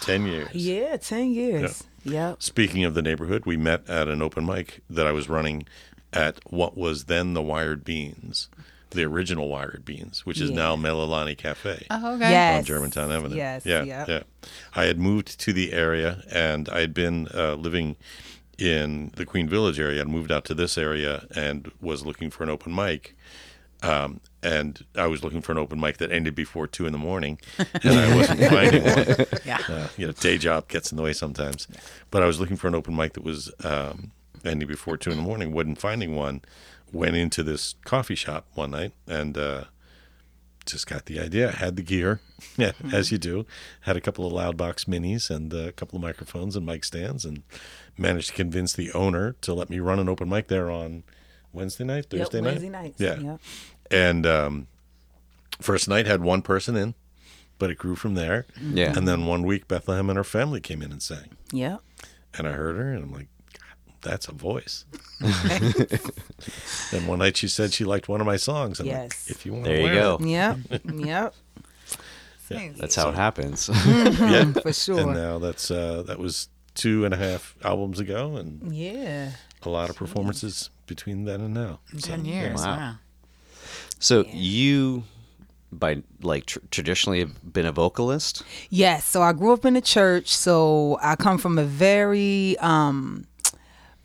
[0.00, 0.54] 10 years.
[0.54, 1.84] Yeah, 10 years.
[2.04, 2.42] Yep.
[2.42, 5.66] Speaking of the neighborhood, we met at an open mic that I was running
[6.12, 8.48] at what was then the Wired Beans,
[8.90, 10.56] the original Wired Beans, which is Yeah.
[10.56, 12.30] now Malelani Cafe Oh, okay.
[12.30, 12.58] Yes.
[12.58, 13.36] on Germantown Avenue.
[13.36, 14.08] Yes, yeah, yep.
[14.08, 14.22] yeah.
[14.74, 17.96] I had moved to the area, and I had been uh, living
[18.58, 20.00] in the Queen Village area.
[20.02, 23.14] and moved out to this area and was looking for an open mic.
[23.82, 26.98] Um, and I was looking for an open mic that ended before two in the
[26.98, 29.58] morning, and I wasn't finding one Yeah.
[29.68, 31.68] uh, you know, day job gets in the way sometimes.
[32.10, 34.12] But I was looking for an open mic that was um,
[34.44, 35.52] ending before two in the morning.
[35.52, 36.40] wasn't finding one.
[36.92, 39.64] Went into this coffee shop one night and uh,
[40.66, 41.50] just got the idea.
[41.52, 42.20] Had the gear,
[42.56, 43.46] yeah, as you do.
[43.82, 46.82] Had a couple of loud box minis and uh, a couple of microphones and mic
[46.84, 47.42] stands, and
[47.96, 51.04] managed to convince the owner to let me run an open mic there on
[51.52, 52.46] Wednesday night, Yep, Thursday night.
[52.50, 53.00] Wednesday nights.
[53.00, 53.18] Yeah.
[53.20, 53.40] Yep.
[53.90, 54.66] And um,
[55.60, 56.94] first night had one person in,
[57.58, 58.46] but it grew from there.
[58.60, 58.96] Yeah.
[58.96, 61.36] And then one week, Bethlehem and her family came in and sang.
[61.52, 61.78] Yeah.
[62.36, 64.84] And I heard her, and I'm like, God, that's a voice.
[66.92, 68.80] and one night she said she liked one of my songs.
[68.80, 69.02] I'm Yes.
[69.02, 70.18] like, if you want There you go.
[70.20, 70.58] Yep.
[70.94, 71.34] yep.
[72.48, 73.68] That's how it happens.
[73.86, 74.52] yeah.
[74.52, 75.00] For sure.
[75.00, 79.32] And now that's uh, that was two and a half albums ago, and yeah.
[79.62, 81.78] a lot of performances between then and now.
[81.96, 82.60] So, 10 years.
[82.60, 82.76] Wow.
[82.76, 82.94] Wow.
[84.00, 85.04] So you
[85.72, 88.42] by like tr- traditionally have been a vocalist?
[88.70, 89.04] Yes.
[89.06, 90.28] So I grew up in a church.
[90.28, 93.24] So I come from a very um,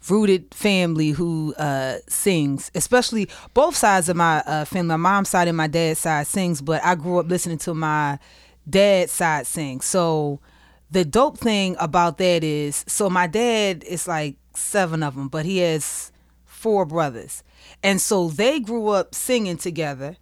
[0.08, 4.90] rooted family who uh, sings, especially both sides of my uh, family.
[4.90, 8.20] My mom's side and my dad's side sings, but I grew up listening to my
[8.70, 9.82] dad's side sing.
[9.82, 10.40] So
[10.92, 15.46] the dope thing about that is, so my dad is like seven of them, but
[15.46, 16.12] he has
[16.66, 17.44] four brothers.
[17.84, 20.18] And so they grew up singing together.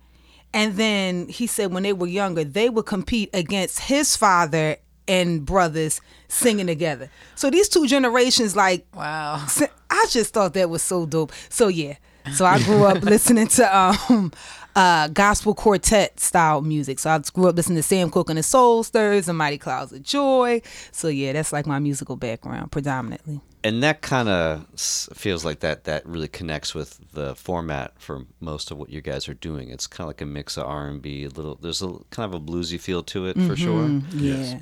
[0.53, 4.75] And then he said when they were younger, they would compete against his father
[5.07, 7.09] and brothers singing together.
[7.35, 9.47] So these two generations, like, Wow.
[9.89, 11.31] I just thought that was so dope.
[11.47, 11.93] So yeah,
[12.33, 14.33] so I grew up listening to um,
[14.75, 16.99] uh, gospel quartet style music.
[16.99, 19.93] So I grew up listening to Sam Cooke and the Soul Stirrers and Mighty Clouds
[19.93, 20.61] of Joy.
[20.91, 23.39] So yeah, that's like my musical background predominantly.
[23.63, 28.71] And that kind of feels like that that really connects with the format for most
[28.71, 29.69] of what you guys are doing.
[29.69, 31.55] It's kind of like a mix of R and B, a little.
[31.55, 33.87] There's a kind of a bluesy feel to it for sure.
[33.87, 34.01] Yeah.
[34.35, 34.61] Yes.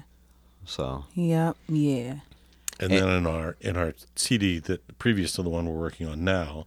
[0.66, 1.58] So Yep.
[1.68, 2.16] Yeah.
[2.80, 6.24] And then in our in our CD that previous to the one we're working on
[6.24, 6.66] now,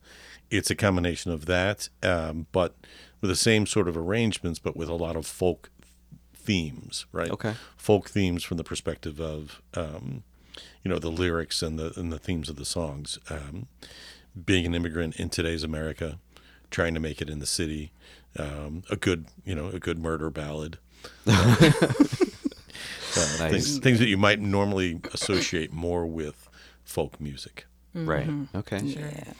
[0.51, 2.75] it's a combination of that, um, but
[3.21, 5.71] with the same sort of arrangements, but with a lot of folk
[6.35, 7.31] themes, right?
[7.31, 7.55] Okay.
[7.77, 10.23] Folk themes from the perspective of, um,
[10.85, 13.19] you know, the lyrics and the and the themes of the songs.
[13.31, 13.67] Um,
[14.45, 16.19] being an immigrant in today's America,
[16.71, 17.93] trying to make it in the city,
[18.39, 20.79] um, a good you know a good murder ballad.
[23.17, 23.53] Uh, Nice.
[23.53, 26.49] things, things that you might normally associate more with
[26.85, 27.67] folk music.
[27.95, 29.33] right, okay, Yeah.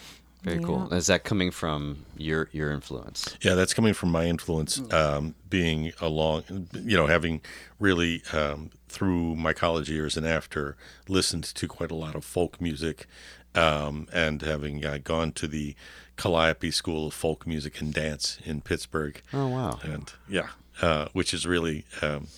[0.45, 0.93] Very cool.
[0.93, 3.37] Is that coming from your your influence?
[3.41, 7.41] Yeah, that's coming from my influence, um, being along, you know, having
[7.81, 10.77] really um, through my college years and after
[11.09, 13.07] listened to quite a lot of folk music,
[13.55, 15.75] um, and having uh, gone to the
[16.17, 19.21] Calliope School of Folk Music and Dance in Pittsburgh.
[19.33, 19.79] Oh wow.
[19.83, 20.49] And yeah,
[20.83, 22.29] uh, which is really um,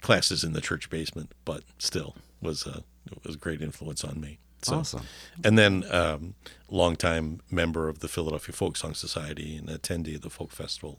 [0.00, 2.82] classes in the church basement, but still was a
[3.24, 4.38] was a great influence on me.
[4.64, 5.02] So, Awesome.
[5.44, 6.34] And then, um,
[6.70, 10.98] longtime member of the Philadelphia Folk Song Society and attendee of the Folk Festival,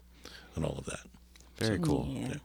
[0.55, 1.01] and all of that.
[1.57, 2.07] Very cool.
[2.09, 2.35] Yeah.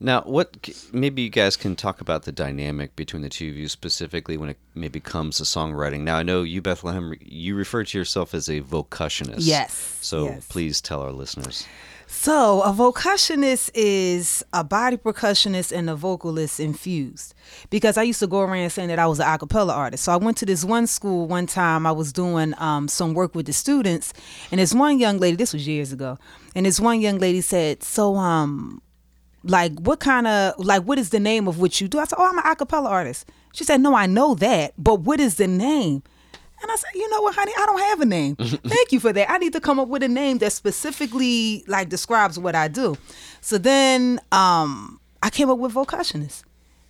[0.00, 3.68] Now, what maybe you guys can talk about the dynamic between the two of you
[3.68, 6.00] specifically when it maybe comes to songwriting.
[6.00, 9.36] Now, I know you, Bethlehem, you refer to yourself as a vocussionist.
[9.38, 10.46] Yes, So yes.
[10.48, 11.66] please tell our listeners.
[12.14, 17.34] So, a vocussionist is a body percussionist and a vocalist infused.
[17.70, 20.04] Because I used to go around saying that I was an a cappella artist.
[20.04, 21.86] So, I went to this one school one time.
[21.86, 24.12] I was doing um, some work with the students,
[24.50, 26.18] and this one young lady, this was years ago,
[26.54, 28.82] and this one young lady said, So, um,
[29.42, 31.98] like, what kind of, like, what is the name of what you do?
[31.98, 33.26] I said, Oh, I'm an a cappella artist.
[33.54, 36.02] She said, No, I know that, but what is the name?
[36.62, 38.36] And I said, you know what, honey, I don't have a name.
[38.36, 39.30] Thank you for that.
[39.30, 42.96] I need to come up with a name that specifically like describes what I do.
[43.40, 46.42] So then um I came up with vocussionist.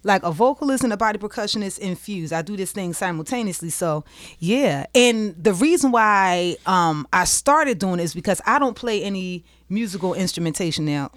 [0.04, 2.32] Like a vocalist and a body percussionist infused.
[2.32, 3.70] I do this thing simultaneously.
[3.70, 4.04] So
[4.40, 4.86] yeah.
[4.94, 9.44] And the reason why um I started doing it is because I don't play any
[9.70, 11.10] musical instrumentation now.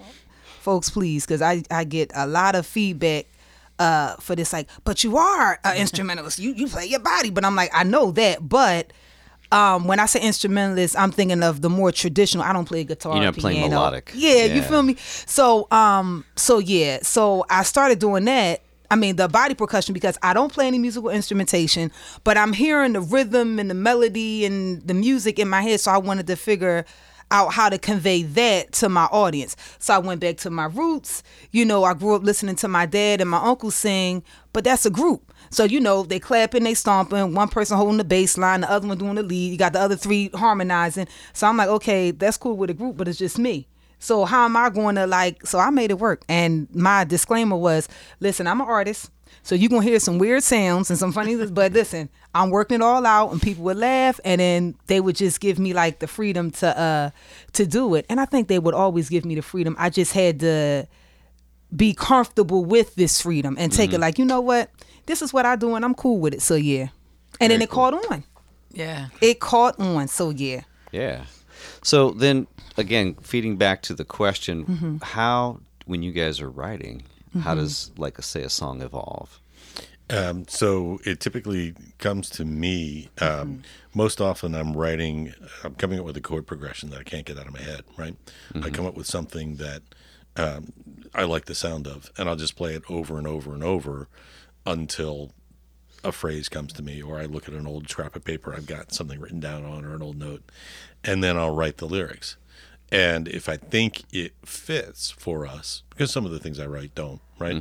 [0.60, 3.26] Folks, please, because I, I get a lot of feedback
[3.78, 6.38] uh for this like but you are an instrumentalist.
[6.38, 7.30] You you play your body.
[7.30, 8.48] But i'm like i know that.
[8.48, 8.92] But
[9.52, 12.44] um when i say instrumentalist i'm thinking of the more traditional.
[12.44, 14.12] I don't play guitar You're not playing melodic.
[14.14, 14.96] yeah, you feel me?
[14.98, 16.98] So um so yeah.
[17.02, 18.62] So i started doing that.
[18.90, 21.90] I mean the body percussion because I don't play any musical instrumentation,
[22.24, 25.90] but I'm hearing the rhythm and the melody and the music in my head, so
[25.90, 26.84] I wanted to figure
[27.30, 29.56] out how to convey that to my audience.
[29.78, 31.22] So I went back to my roots.
[31.50, 34.22] You know, I grew up listening to my dad and my uncle sing,
[34.52, 35.32] but that's a group.
[35.50, 38.86] So you know, they clapping, they stomping, one person holding the bass line, the other
[38.86, 39.52] one doing the lead.
[39.52, 41.08] You got the other three harmonizing.
[41.32, 43.68] So I'm like, okay, that's cool with a group, but it's just me.
[43.98, 45.46] So how am I going to like?
[45.46, 46.24] So I made it work.
[46.28, 47.88] And my disclaimer was,
[48.20, 49.10] listen, I'm an artist.
[49.46, 52.82] So you're gonna hear some weird sounds and some funny, but listen, I'm working it
[52.82, 56.08] all out, and people would laugh, and then they would just give me like the
[56.08, 57.10] freedom to uh
[57.52, 58.06] to do it.
[58.08, 59.76] And I think they would always give me the freedom.
[59.78, 60.88] I just had to
[61.74, 64.68] be comfortable with this freedom and take it like, you know what,
[65.06, 66.42] this is what I do, and I'm cool with it.
[66.42, 66.88] So yeah,
[67.40, 68.24] and then Very it caught on.
[68.72, 69.08] Yeah.
[69.20, 70.08] It caught on.
[70.08, 70.62] So yeah.
[70.90, 71.24] Yeah.
[71.84, 74.96] So then again, feeding back to the question, Mm-hmm.
[75.02, 77.04] how when you guys are writing,
[77.40, 79.40] how does like say a song evolve?
[80.08, 83.08] Um, so it typically comes to me.
[83.20, 83.62] Um,
[83.92, 85.34] Most often, I'm writing.
[85.64, 87.82] I'm coming up with a chord progression that I can't get out of my head.
[87.96, 88.14] Right.
[88.62, 89.82] I come up with something that
[90.36, 90.72] um,
[91.14, 94.08] I like the sound of, and I'll just play it over and over and over
[94.64, 95.32] until
[96.04, 98.66] a phrase comes to me, or I look at an old scrap of paper I've
[98.66, 100.42] got something written down on, or an old note,
[101.02, 102.36] and then I'll write the lyrics.
[102.92, 106.94] And if I think it fits for us, because some of the things I write
[106.94, 107.54] don't, right?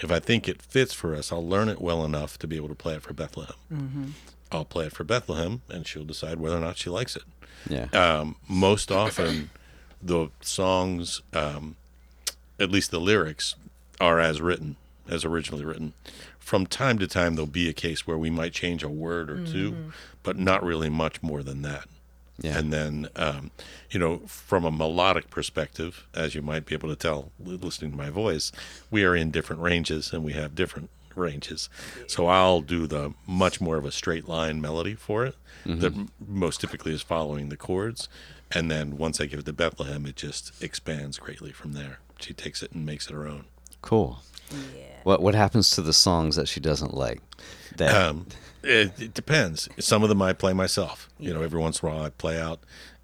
[0.00, 2.68] If I think it fits for us, I'll learn it well enough to be able
[2.68, 4.14] to play it for Bethlehem.
[4.52, 7.22] I'll play it for Bethlehem, and she'll decide whether or not she likes it.
[7.68, 7.86] Yeah.
[7.92, 9.50] Um, most often,
[10.02, 11.76] the songs, um,
[12.58, 13.54] at least the lyrics,
[14.00, 14.76] are as written,
[15.08, 15.92] as originally written.
[16.38, 19.46] From time to time, there'll be a case where we might change a word or
[19.46, 21.84] two, but not really much more than that.
[22.40, 22.58] Yeah.
[22.58, 23.50] And then, um,
[23.90, 27.96] you know, from a melodic perspective, as you might be able to tell listening to
[27.96, 28.50] my voice,
[28.90, 31.68] we are in different ranges and we have different ranges.
[32.06, 35.36] So I'll do the much more of a straight line melody for it
[35.66, 35.92] that
[36.26, 38.08] most typically is following the chords.
[38.52, 41.98] And then once I give it to Bethlehem, it just expands greatly from there.
[42.18, 43.44] She takes it and makes it her own.
[43.82, 44.20] Cool.
[45.04, 47.20] What what happens to the songs that she doesn't like?
[47.76, 48.26] That Um,
[48.62, 49.68] it, it depends.
[49.78, 51.08] Some of them I play myself.
[51.18, 52.60] You know, every once in a while I play out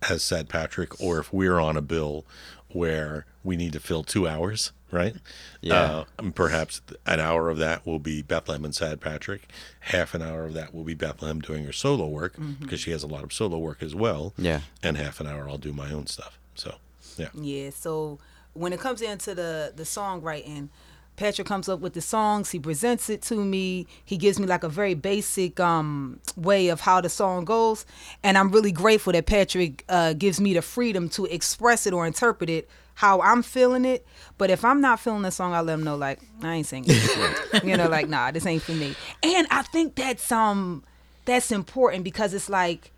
[0.08, 2.24] as Sad Patrick, or if we're on a bill
[2.68, 5.16] where we need to fill two hours, right?
[5.62, 6.04] Yeah.
[6.20, 9.48] Uh, perhaps an hour of that will be Bethlehem and Sad Patrick.
[9.80, 13.02] Half an hour of that will be Bethlehem doing her solo work because she has
[13.02, 14.34] a lot of solo work as well.
[14.36, 14.60] Yeah.
[14.82, 16.38] And half an hour I'll do my own stuff.
[16.54, 16.74] So,
[17.16, 17.28] yeah.
[17.34, 17.70] Yeah.
[17.70, 18.18] So
[18.52, 20.68] when it comes into the the songwriting,
[21.16, 22.50] Patrick comes up with the songs.
[22.50, 23.86] He presents it to me.
[24.04, 27.86] He gives me like a very basic um, way of how the song goes,
[28.22, 32.06] and I'm really grateful that Patrick uh, gives me the freedom to express it or
[32.06, 34.06] interpret it how I'm feeling it.
[34.38, 36.88] But if I'm not feeling the song, I let him know like I ain't singing.
[36.90, 37.64] it.
[37.64, 38.94] you know, like nah, this ain't for me.
[39.22, 40.82] And I think that's um
[41.26, 42.92] that's important because it's like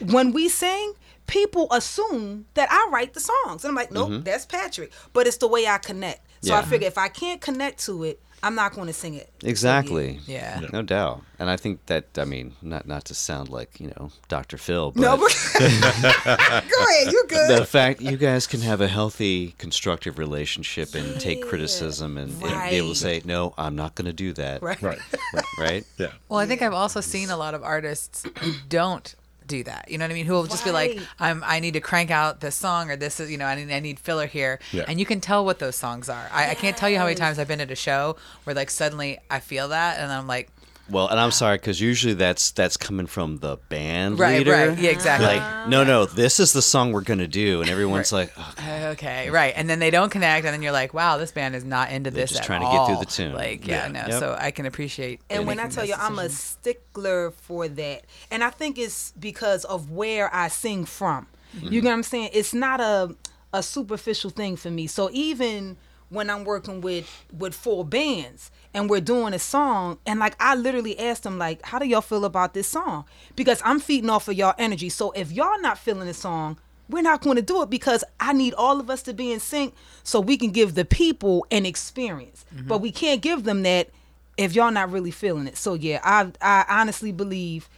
[0.00, 0.94] when we sing,
[1.26, 3.64] people assume that I write the songs.
[3.64, 4.92] And I'm like, nope, that's Patrick.
[5.12, 6.24] But it's the way I connect.
[6.42, 9.30] So I figure if I can't connect to it, I'm not going to sing it.
[9.40, 9.50] So, yeah.
[9.50, 10.20] exactly.
[10.26, 10.60] Yeah.
[10.72, 11.22] No doubt.
[11.38, 14.58] And I think that I mean, not not to sound like, you know, Dr.
[14.58, 17.58] Phil, but No, but go ahead, you good.
[17.58, 22.70] the fact you guys can have a healthy, constructive relationship and take criticism and, and
[22.70, 24.80] be able to say, "No, I'm not going to do that." Right.
[24.82, 24.98] Right.
[25.32, 25.44] right.
[25.58, 25.84] Right?
[25.98, 26.08] Yeah.
[26.28, 29.14] Well, I think I've also seen a lot of artists who don't
[29.46, 29.90] do that.
[29.90, 30.26] You know what I mean?
[30.26, 33.18] Who will just be like, "I'm I need to crank out this song or this
[33.20, 34.84] is you know I need I need filler here," Yeah.
[34.86, 36.28] and you can tell what those songs are.
[36.32, 38.70] I, I can't tell you how many times I've been at a show where like
[38.70, 40.50] suddenly I feel that and I'm like,
[40.90, 44.50] Well, and I'm sorry because usually that's that's coming from the band right, leader.
[44.52, 45.26] right, yeah, exactly.
[45.26, 48.54] Like, no, no, this is the song we're gonna do, and everyone's like, oh,
[48.92, 51.64] Okay, right, and then they don't connect, and then you're like, "Wow, this band is
[51.64, 53.32] not into this just at trying to get through the tune.
[53.32, 53.92] Like, yeah, Yeah.
[53.92, 54.00] no.
[54.08, 54.20] Yep.
[54.20, 55.20] So I can appreciate.
[55.30, 59.12] And when I tell you those I'm a stickler for that, and I think it's
[59.18, 61.26] because of where I sing from.
[61.56, 61.72] Mm-hmm.
[61.72, 62.30] You get what I'm saying?
[62.32, 63.14] It's not a
[63.54, 64.86] a superficial thing for me.
[64.86, 65.76] So even
[66.12, 70.54] when I'm working with with full bands and we're doing a song, and like I
[70.54, 73.04] literally asked them like, "How do y'all feel about this song?"
[73.34, 74.88] Because I'm feeding off of y'all energy.
[74.88, 76.58] So if y'all not feeling the song.
[76.88, 79.40] We're not going to do it because I need all of us to be in
[79.40, 82.44] sync so we can give the people an experience.
[82.54, 82.68] Mm-hmm.
[82.68, 83.88] But we can't give them that
[84.36, 85.56] if y'all not really feeling it.
[85.56, 87.70] So yeah, I I honestly believe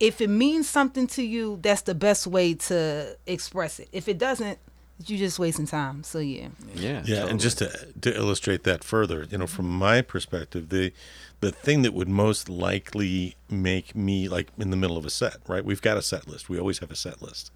[0.00, 3.88] if it means something to you, that's the best way to express it.
[3.92, 4.58] If it doesn't,
[5.04, 6.02] you're just wasting time.
[6.02, 6.48] So yeah.
[6.74, 7.30] yeah, Yeah, totally.
[7.32, 10.92] and just to, to illustrate that further, you know, from my perspective, the
[11.40, 15.36] the thing that would most likely make me like in the middle of a set,
[15.46, 15.62] right?
[15.64, 16.48] We've got a set list.
[16.48, 17.50] We always have a set list.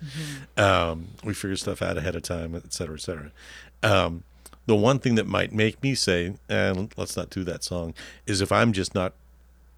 [0.58, 3.32] Um, we figure stuff out ahead of time, et cetera, et cetera.
[3.82, 4.24] Um,
[4.66, 7.94] the one thing that might make me say, eh, let's not do that song,
[8.26, 9.14] is if I'm just not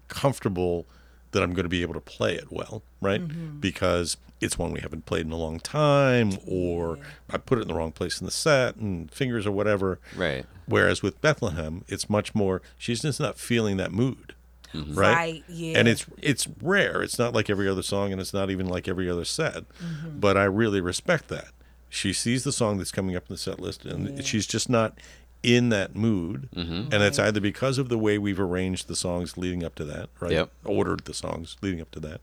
[0.09, 0.85] comfortable
[1.33, 3.21] that I'm going to be able to play it well, right?
[3.21, 3.59] Mm-hmm.
[3.59, 7.67] Because it's one we haven't played in a long time, or I put it in
[7.67, 9.99] the wrong place in the set and fingers or whatever.
[10.15, 10.45] Right.
[10.65, 12.61] Whereas with Bethlehem, it's much more.
[12.77, 14.35] She's just not feeling that mood,
[14.73, 14.95] mm-hmm.
[14.95, 15.15] right?
[15.15, 15.77] Right, yeah.
[15.77, 17.01] And it's it's rare.
[17.01, 19.67] It's not like every other song, and it's not even like every other set.
[19.79, 20.19] Mm-hmm.
[20.19, 21.49] But I really respect that.
[21.89, 24.97] She sees the song that's coming up in the set list, and she's just not
[25.43, 26.47] in that mood.
[26.55, 30.09] And it's either because of the way we've arranged the songs leading up to that,
[30.19, 30.31] right?
[30.31, 30.49] Yep.
[30.65, 32.21] Ordered the songs leading up to that,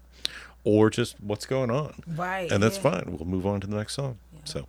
[0.64, 1.94] or just what's going on.
[2.06, 2.82] Right, And that's yeah.
[2.82, 3.04] fine.
[3.18, 4.18] We'll move on to the next song.
[4.44, 4.66] So.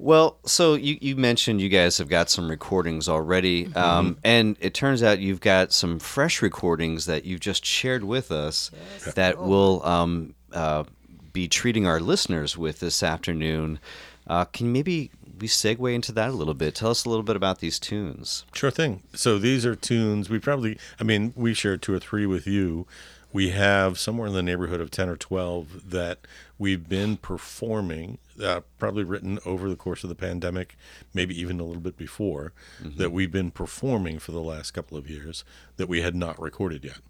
[0.00, 3.78] Well, so you, you mentioned you guys have got some recordings already, Mm-hmm.
[3.78, 8.30] um, and it turns out you've got some fresh recordings that you've just shared with
[8.30, 8.70] us
[9.16, 9.46] that Oh.
[9.48, 10.84] we'll um, uh,
[11.32, 13.80] be treating our listeners with this afternoon.
[14.28, 16.74] Uh, can maybe we segue into that a little bit?
[16.74, 18.44] Tell us a little bit about these tunes.
[18.52, 19.02] Sure thing.
[19.14, 22.86] So these are tunes we probably, I mean, we shared two or three with you,
[23.32, 26.18] we have somewhere in the neighborhood of 10 or 12 that
[26.58, 30.76] we've been performing, uh, probably written over the course of the pandemic,
[31.12, 35.10] maybe even a little bit before, that we've been performing for the last couple of
[35.10, 35.44] years
[35.76, 37.00] that we had not recorded yet.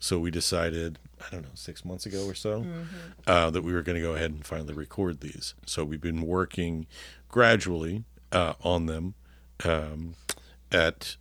[0.00, 2.64] So we decided, I don't know, six months ago or so,
[3.26, 5.54] uh, that we were going to go ahead and finally record these.
[5.66, 6.86] So we've been working
[7.28, 9.14] gradually uh, on them
[9.64, 10.14] um,
[10.70, 11.16] at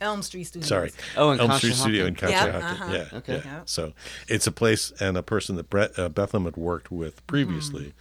[0.00, 0.68] Elm Street Studios.
[0.68, 0.90] Sorry.
[1.16, 2.60] Oh, in Elm Street Studio in Conshohocken.
[2.62, 2.92] Conshohocken.
[2.92, 3.18] Yep, Yeah.
[3.18, 3.42] Okay.
[3.44, 3.60] Yeah.
[3.64, 3.92] So
[4.28, 7.94] it's a place and a person that Brett, uh, Bethlehem had worked with previously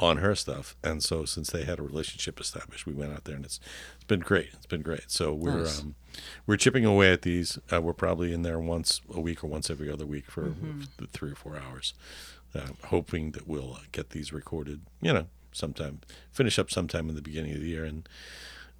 [0.00, 3.36] on her stuff, and so since they had a relationship established, we went out there,
[3.36, 3.60] and it's
[3.94, 4.48] it's been great.
[4.54, 5.10] It's been great.
[5.10, 5.80] So we're Nice.
[5.80, 5.94] um,
[6.46, 7.58] we're chipping away at these.
[7.72, 10.54] Uh, we're probably in there once a week or once every other week for
[10.98, 11.94] th- three or four hours,
[12.54, 14.80] uh, hoping that we'll uh, get these recorded.
[15.02, 16.00] You know, sometime
[16.32, 18.08] finish up sometime in the beginning of the year and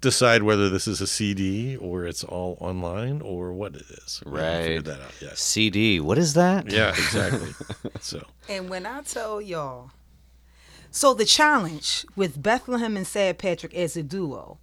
[0.01, 4.23] decide whether this is a CD or it's all online or what it is.
[4.25, 4.83] We haven't Right.
[4.85, 5.37] that out yet.
[5.37, 5.99] CD.
[5.99, 6.71] What is that?
[6.71, 7.53] Yeah, exactly.
[8.01, 9.91] so And when I tell y'all,
[10.91, 14.59] so the challenge with Bethlehem and Sad Patrick as a duo,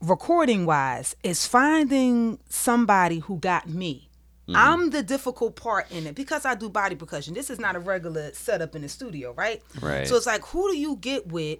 [0.00, 4.08] recording wise, is finding somebody who got me.
[4.48, 4.56] Mm-hmm.
[4.56, 7.34] I'm the difficult part in it because I do body percussion.
[7.34, 9.62] This is not a regular setup in the studio, right?
[9.80, 10.06] Right.
[10.06, 11.58] So it's like, who do you get with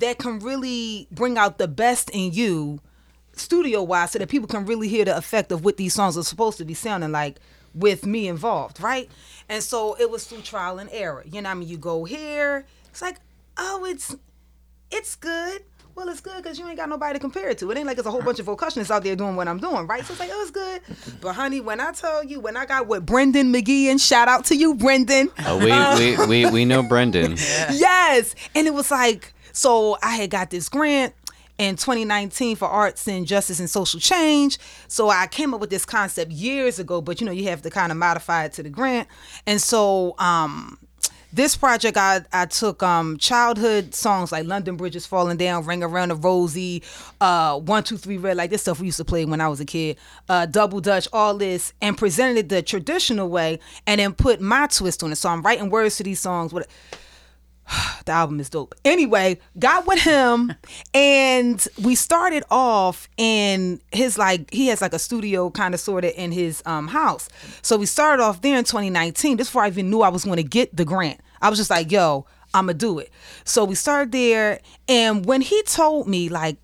[0.00, 2.80] that can really bring out the best in you
[3.32, 6.22] studio wise so that people can really hear the effect of what these songs are
[6.22, 7.38] supposed to be sounding like
[7.74, 9.10] with me involved, right?
[9.48, 11.22] And so it was through trial and error.
[11.26, 11.68] You know what I mean?
[11.68, 13.20] You go here, it's like,
[13.58, 14.16] oh, it's
[14.90, 15.62] it's good.
[15.94, 17.70] Well, it's good because you ain't got nobody to compare it to.
[17.70, 19.86] It ain't like it's a whole bunch of vocalists out there doing what I'm doing,
[19.86, 20.02] right?
[20.02, 20.80] So it's like, oh, it's good.
[21.20, 24.46] But honey, when I tell you, when I got with Brendan McGee and shout out
[24.46, 25.28] to you, Brendan.
[25.44, 27.32] Oh, we, we, we, we know Brendan.
[27.70, 28.34] Yes.
[28.54, 31.14] And it was like, so I had got this grant
[31.58, 34.58] in 2019 for arts and justice and social change.
[34.88, 37.70] So I came up with this concept years ago, but you know, you have to
[37.70, 39.06] kind of modify it to the grant.
[39.46, 40.78] And so um
[41.32, 45.82] this project I, I took um childhood songs like London Bridge is Falling Down, Ring
[45.82, 46.82] Around the Rosie,
[47.20, 49.60] uh one, two, three red, like this stuff we used to play when I was
[49.60, 49.96] a kid,
[50.28, 54.66] uh double dutch, all this, and presented it the traditional way and then put my
[54.66, 55.16] twist on it.
[55.16, 56.52] So I'm writing words to these songs.
[56.52, 56.68] What
[58.04, 58.74] the album is dope.
[58.84, 60.52] Anyway, got with him
[60.94, 66.04] and we started off in his like he has like a studio kind of sort
[66.04, 67.28] of in his um house.
[67.62, 69.36] So we started off there in 2019.
[69.36, 71.20] This before I even knew I was going to get the grant.
[71.40, 73.10] I was just like, yo, I'm gonna do it.
[73.44, 76.56] So we started there and when he told me like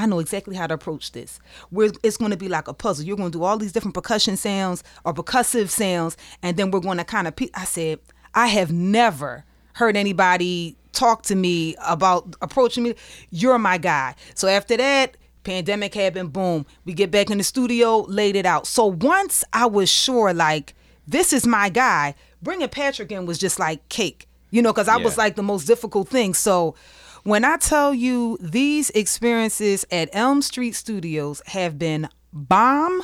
[0.00, 1.40] I know exactly how to approach this.
[1.72, 3.04] We're, it's going to be like a puzzle.
[3.04, 6.78] You're going to do all these different percussion sounds or percussive sounds, and then we're
[6.78, 7.34] going to kind of.
[7.34, 7.98] Pe- I said,
[8.32, 9.44] I have never
[9.78, 12.94] heard anybody talk to me about approaching me.
[13.30, 14.16] You're my guy.
[14.34, 16.32] So after that, pandemic happened.
[16.32, 18.66] Boom, we get back in the studio, laid it out.
[18.66, 20.74] So once I was sure, like
[21.06, 24.96] this is my guy, bringing Patrick in was just like cake, you know, because I
[24.96, 26.34] was like the most difficult thing.
[26.34, 26.74] So
[27.22, 33.02] when I tell you these experiences at Elm Street Studios have been bomb,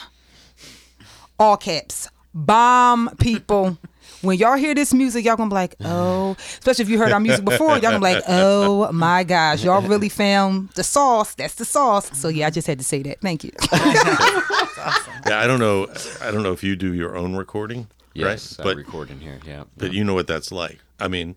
[1.38, 3.78] all caps, bomb people.
[4.24, 7.20] When y'all hear this music, y'all gonna be like, oh, especially if you heard our
[7.20, 11.34] music before, y'all gonna be like, oh my gosh, y'all really found the sauce.
[11.34, 12.10] That's the sauce.
[12.18, 13.20] So yeah, I just had to say that.
[13.20, 13.50] Thank you.
[13.72, 15.86] yeah, I don't know.
[16.22, 18.64] I don't know if you do your own recording, Yes, right?
[18.64, 19.40] I But record in here.
[19.46, 19.64] Yeah.
[19.76, 20.78] but you know what that's like.
[20.98, 21.36] I mean,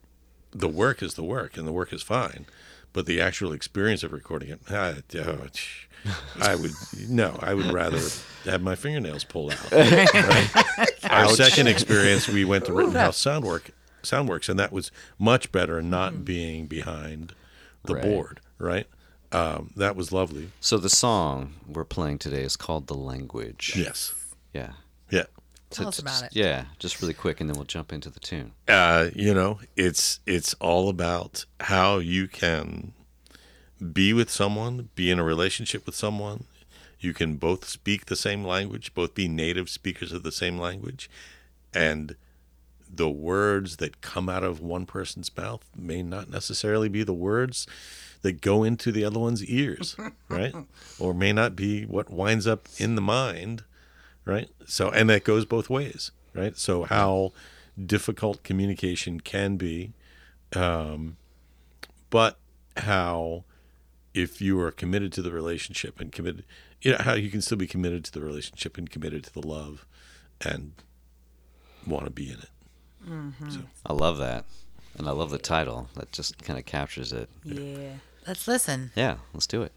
[0.52, 2.46] the work is the work, and the work is fine,
[2.94, 5.87] but the actual experience of recording it, ah, oh, tch,
[6.40, 6.72] I would
[7.08, 7.38] no.
[7.42, 8.00] I would rather
[8.46, 9.72] have my fingernails pulled out.
[9.72, 10.50] right?
[11.10, 13.72] Our second experience, we went to Rittenhouse Soundwork,
[14.04, 17.34] Soundworks, and that was much better, not being behind
[17.84, 18.04] the Right.
[18.04, 18.40] board.
[18.58, 18.88] Right.
[19.32, 20.52] Um, that was lovely.
[20.62, 24.14] So the song we're playing today is called "The Language." Yes.
[24.54, 24.74] Yeah.
[25.10, 25.24] Yeah.
[25.70, 26.30] Tell us about it.
[26.34, 28.54] Yeah, just really quick, and then we'll jump into the tune.
[28.70, 32.94] uh, you know, it's it's all about how you can
[33.94, 36.46] be with someone, be in a relationship with someone.
[37.00, 41.10] You can both speak the same language, both be native speakers of the same language,
[41.74, 42.16] and
[42.90, 47.68] the words that come out of one person's mouth may not necessarily be the words
[48.22, 49.96] that go into the other one's ears,
[50.30, 50.56] right?
[51.00, 53.64] Or may not be what winds up in the mind,
[54.26, 54.50] right?
[54.66, 56.58] So, and that goes both ways, right?
[56.58, 57.34] So, how
[57.84, 59.94] difficult communication can be,
[60.56, 61.18] um,
[62.10, 62.38] but
[62.78, 63.44] how
[64.14, 66.46] if you are committed to the relationship and committed,
[66.82, 69.46] you know, how you can still be committed to the relationship and committed to the
[69.46, 69.86] love
[70.42, 70.74] and
[71.86, 72.50] want to be in it.
[73.08, 73.62] Mm-hmm.
[73.86, 74.46] I love that,
[74.98, 75.90] and I love the title.
[75.96, 77.30] That just kind of captures it.
[77.44, 77.94] yeah.
[78.28, 78.92] Let's listen.
[78.96, 79.72] Yeah, let's do it.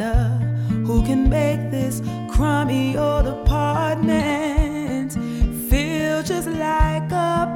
[0.00, 5.12] Who can make this crummy old apartment
[5.68, 7.49] feel just like a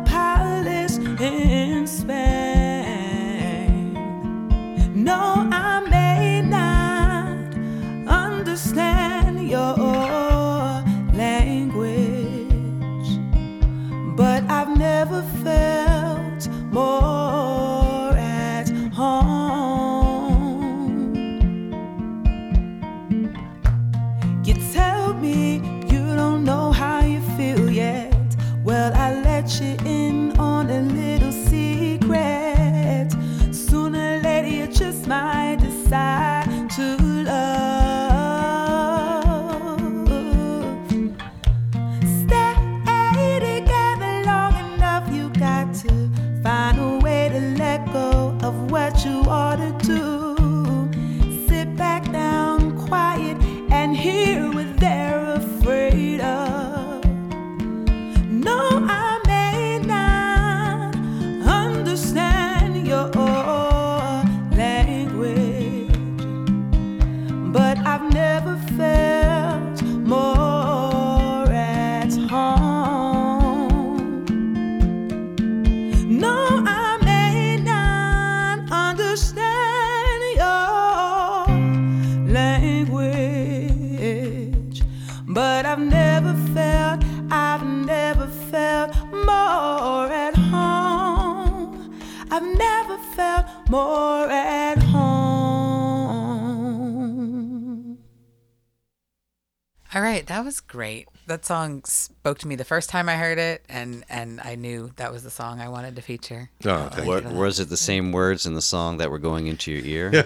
[100.75, 101.07] great.
[101.29, 104.91] That song spoke to me the first time I heard it, and and I knew
[104.97, 106.51] that was the song I wanted to feature.
[106.65, 107.31] Oh, thank What, you.
[107.31, 110.11] was it the same words in the song that were going into your ear?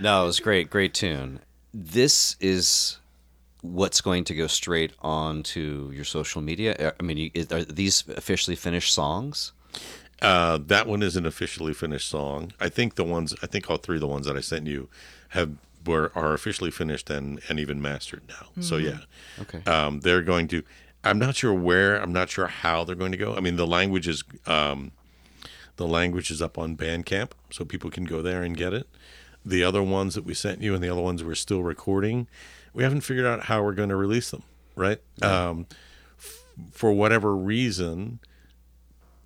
[0.00, 1.38] no, it was great, great tune.
[1.72, 2.98] This is
[3.62, 6.74] what's going to go straight on to your social media.
[6.74, 9.52] Uh, I mean, are these officially finished songs?
[10.20, 12.52] Uh, that one is an officially finished song.
[12.60, 14.88] I think the ones, I think all three of the ones that I sent you
[15.30, 15.52] have
[15.86, 18.62] were are officially finished and and even mastered now.
[18.62, 18.98] So yeah,
[19.40, 19.62] Okay.
[19.70, 20.62] um, they're going to.
[21.02, 21.96] I'm not sure where.
[22.00, 23.34] I'm not sure how they're going to go.
[23.34, 24.92] I mean, the language is um,
[25.76, 28.88] the language is up on Bandcamp, so people can go there and get it.
[29.44, 32.26] The other ones that we sent you and the other ones we're still recording,
[32.72, 34.44] we haven't figured out how we're going to release them.
[34.76, 35.00] Right?
[35.22, 35.66] Um,
[36.18, 38.20] f- for whatever reason,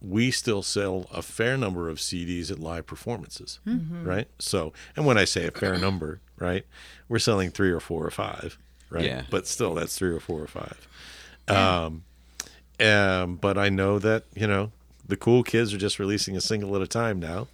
[0.00, 3.60] we still sell a fair number of CDs at live performances,
[4.04, 4.28] right?
[4.38, 6.64] So, and when I say a fair number, right,
[7.08, 8.58] we're selling three or four or five,
[8.90, 9.04] right?
[9.04, 9.22] Yeah.
[9.30, 10.86] But still, that's three or four or five.
[11.48, 12.04] Um,
[12.80, 14.70] um, but I know that you know
[15.06, 17.48] the cool kids are just releasing a single at a time now.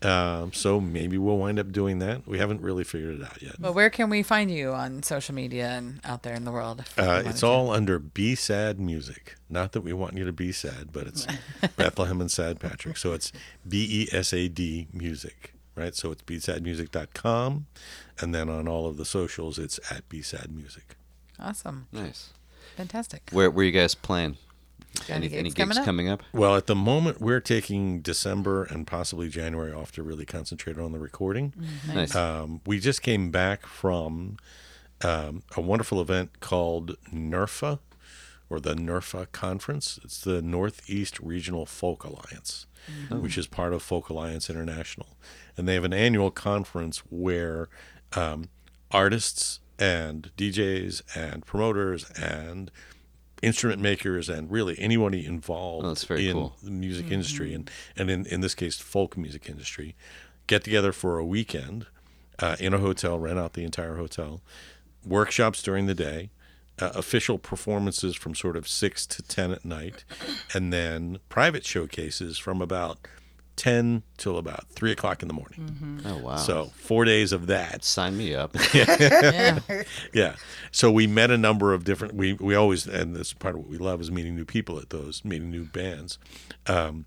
[0.00, 2.24] Um, so maybe we'll wind up doing that.
[2.26, 3.56] We haven't really figured it out yet.
[3.58, 6.84] But where can we find you on social media and out there in the world?
[6.96, 7.46] Uh, wanted it's to?
[7.46, 9.34] all under Be Sad Music.
[9.50, 11.26] Not that we want you to be sad, but it's
[11.76, 12.96] Bethlehem and Sad Patrick.
[12.96, 13.32] So it's
[13.66, 15.94] B E S A D Music, right?
[15.96, 17.66] So it's besadmusic.com.
[18.20, 20.96] And then on all of the socials, it's at Be Sad Music.
[21.40, 22.30] awesome, Nice.
[22.76, 23.30] fantastic.
[23.32, 24.36] Where were you guys playing?
[25.06, 25.84] Got Any, any any gigs gigs coming up?
[25.84, 26.22] coming up?
[26.32, 30.92] Well, at the moment, we're taking December and possibly January off to really concentrate on
[30.92, 31.52] the recording.
[31.86, 32.14] Nice.
[32.14, 34.36] Um, we just came back from
[35.02, 37.78] um, a wonderful event called NERFA,
[38.50, 40.00] or the NERFA Conference.
[40.02, 42.66] It's the Northeast Regional Folk Alliance,
[43.10, 45.16] which is part of Folk Alliance International.
[45.56, 47.68] And they have an annual conference where
[48.16, 48.48] um,
[48.90, 52.70] artists and DJs and promoters and
[53.42, 56.56] instrument makers and really anybody involved Oh, that's very in cool.
[56.62, 59.94] the music industry and, and in, in this case folk music industry
[60.46, 61.86] get together for a weekend
[62.40, 64.40] uh, in a hotel rent out the entire hotel
[65.06, 66.30] workshops during the day
[66.80, 70.04] uh, official performances from sort of 6 to 10 at night
[70.54, 72.98] and then private showcases from about
[73.58, 76.36] 10 till about 3 o'clock in the morning oh wow.
[76.36, 78.54] so four days of that sign me up.
[78.74, 79.58] yeah.
[80.14, 80.36] yeah.
[80.70, 82.14] So we met a number of different.
[82.14, 84.90] We we always and this part of what we love is meeting new people at
[84.90, 86.18] those, meeting new bands.
[86.66, 87.06] Um,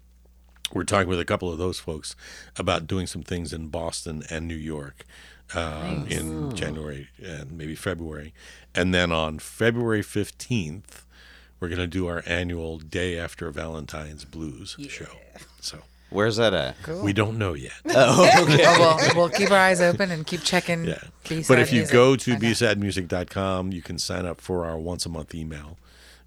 [0.74, 2.16] we're talking with a couple of those folks
[2.58, 5.06] about doing some things in Boston and New York
[5.54, 8.34] um, in January and maybe February,
[8.74, 11.06] and then on February fifteenth.
[11.60, 15.18] we're going to do our annual day after Valentine's blues show.
[15.60, 15.80] So
[16.12, 16.76] Where's that at?
[16.88, 17.72] we don't know yet.
[17.90, 18.30] Oh,
[19.16, 20.84] we'll, we'll keep our eyes open and keep checking.
[20.86, 21.00] Yeah.
[21.28, 21.94] B-side But if you music.
[21.94, 22.52] go to Okay.
[22.52, 25.78] besadmusic.com, you can sign up for our once a month email.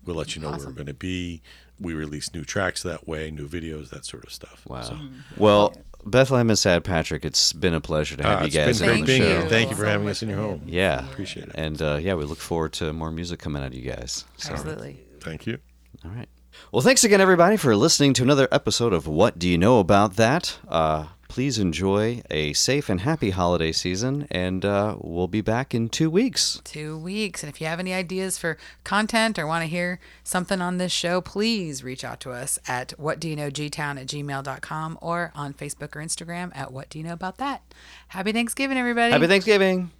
[0.04, 1.42] We'll let you know where we're going to be.
[1.80, 4.64] We release new tracks that way, new videos, that sort of stuff.
[4.66, 4.82] Wow.
[4.82, 4.98] So,
[5.36, 5.74] Well,
[6.06, 8.94] Bethlehem and Sad Patrick, it's been a pleasure to have ah, you guys been on
[8.96, 9.40] great the being show.
[9.40, 9.48] here.
[9.48, 10.62] Thank you for having us in your home.
[10.66, 11.52] Yeah, Appreciate it.
[11.56, 14.24] And uh, yeah, we look forward to more music coming out of you guys.
[14.36, 14.98] So, Absolutely.
[15.20, 15.58] Thank you.
[16.04, 16.28] all right.
[16.72, 20.16] Well, thanks again, everybody, for listening to another episode of What Do You Know About
[20.16, 20.58] That?
[20.68, 25.88] Uh, please enjoy a safe and happy holiday season, and uh, we'll be back in
[25.88, 26.60] two weeks.
[26.64, 27.42] Two weeks.
[27.42, 30.92] And if you have any ideas for content or want to hear something on this
[30.92, 35.32] show, please reach out to us at what do you know gtown at gmail.com or
[35.34, 37.62] on Facebook or Instagram at what do you know about that.
[38.08, 39.12] Happy Thanksgiving, everybody.
[39.12, 39.90] Happy Thanksgiving.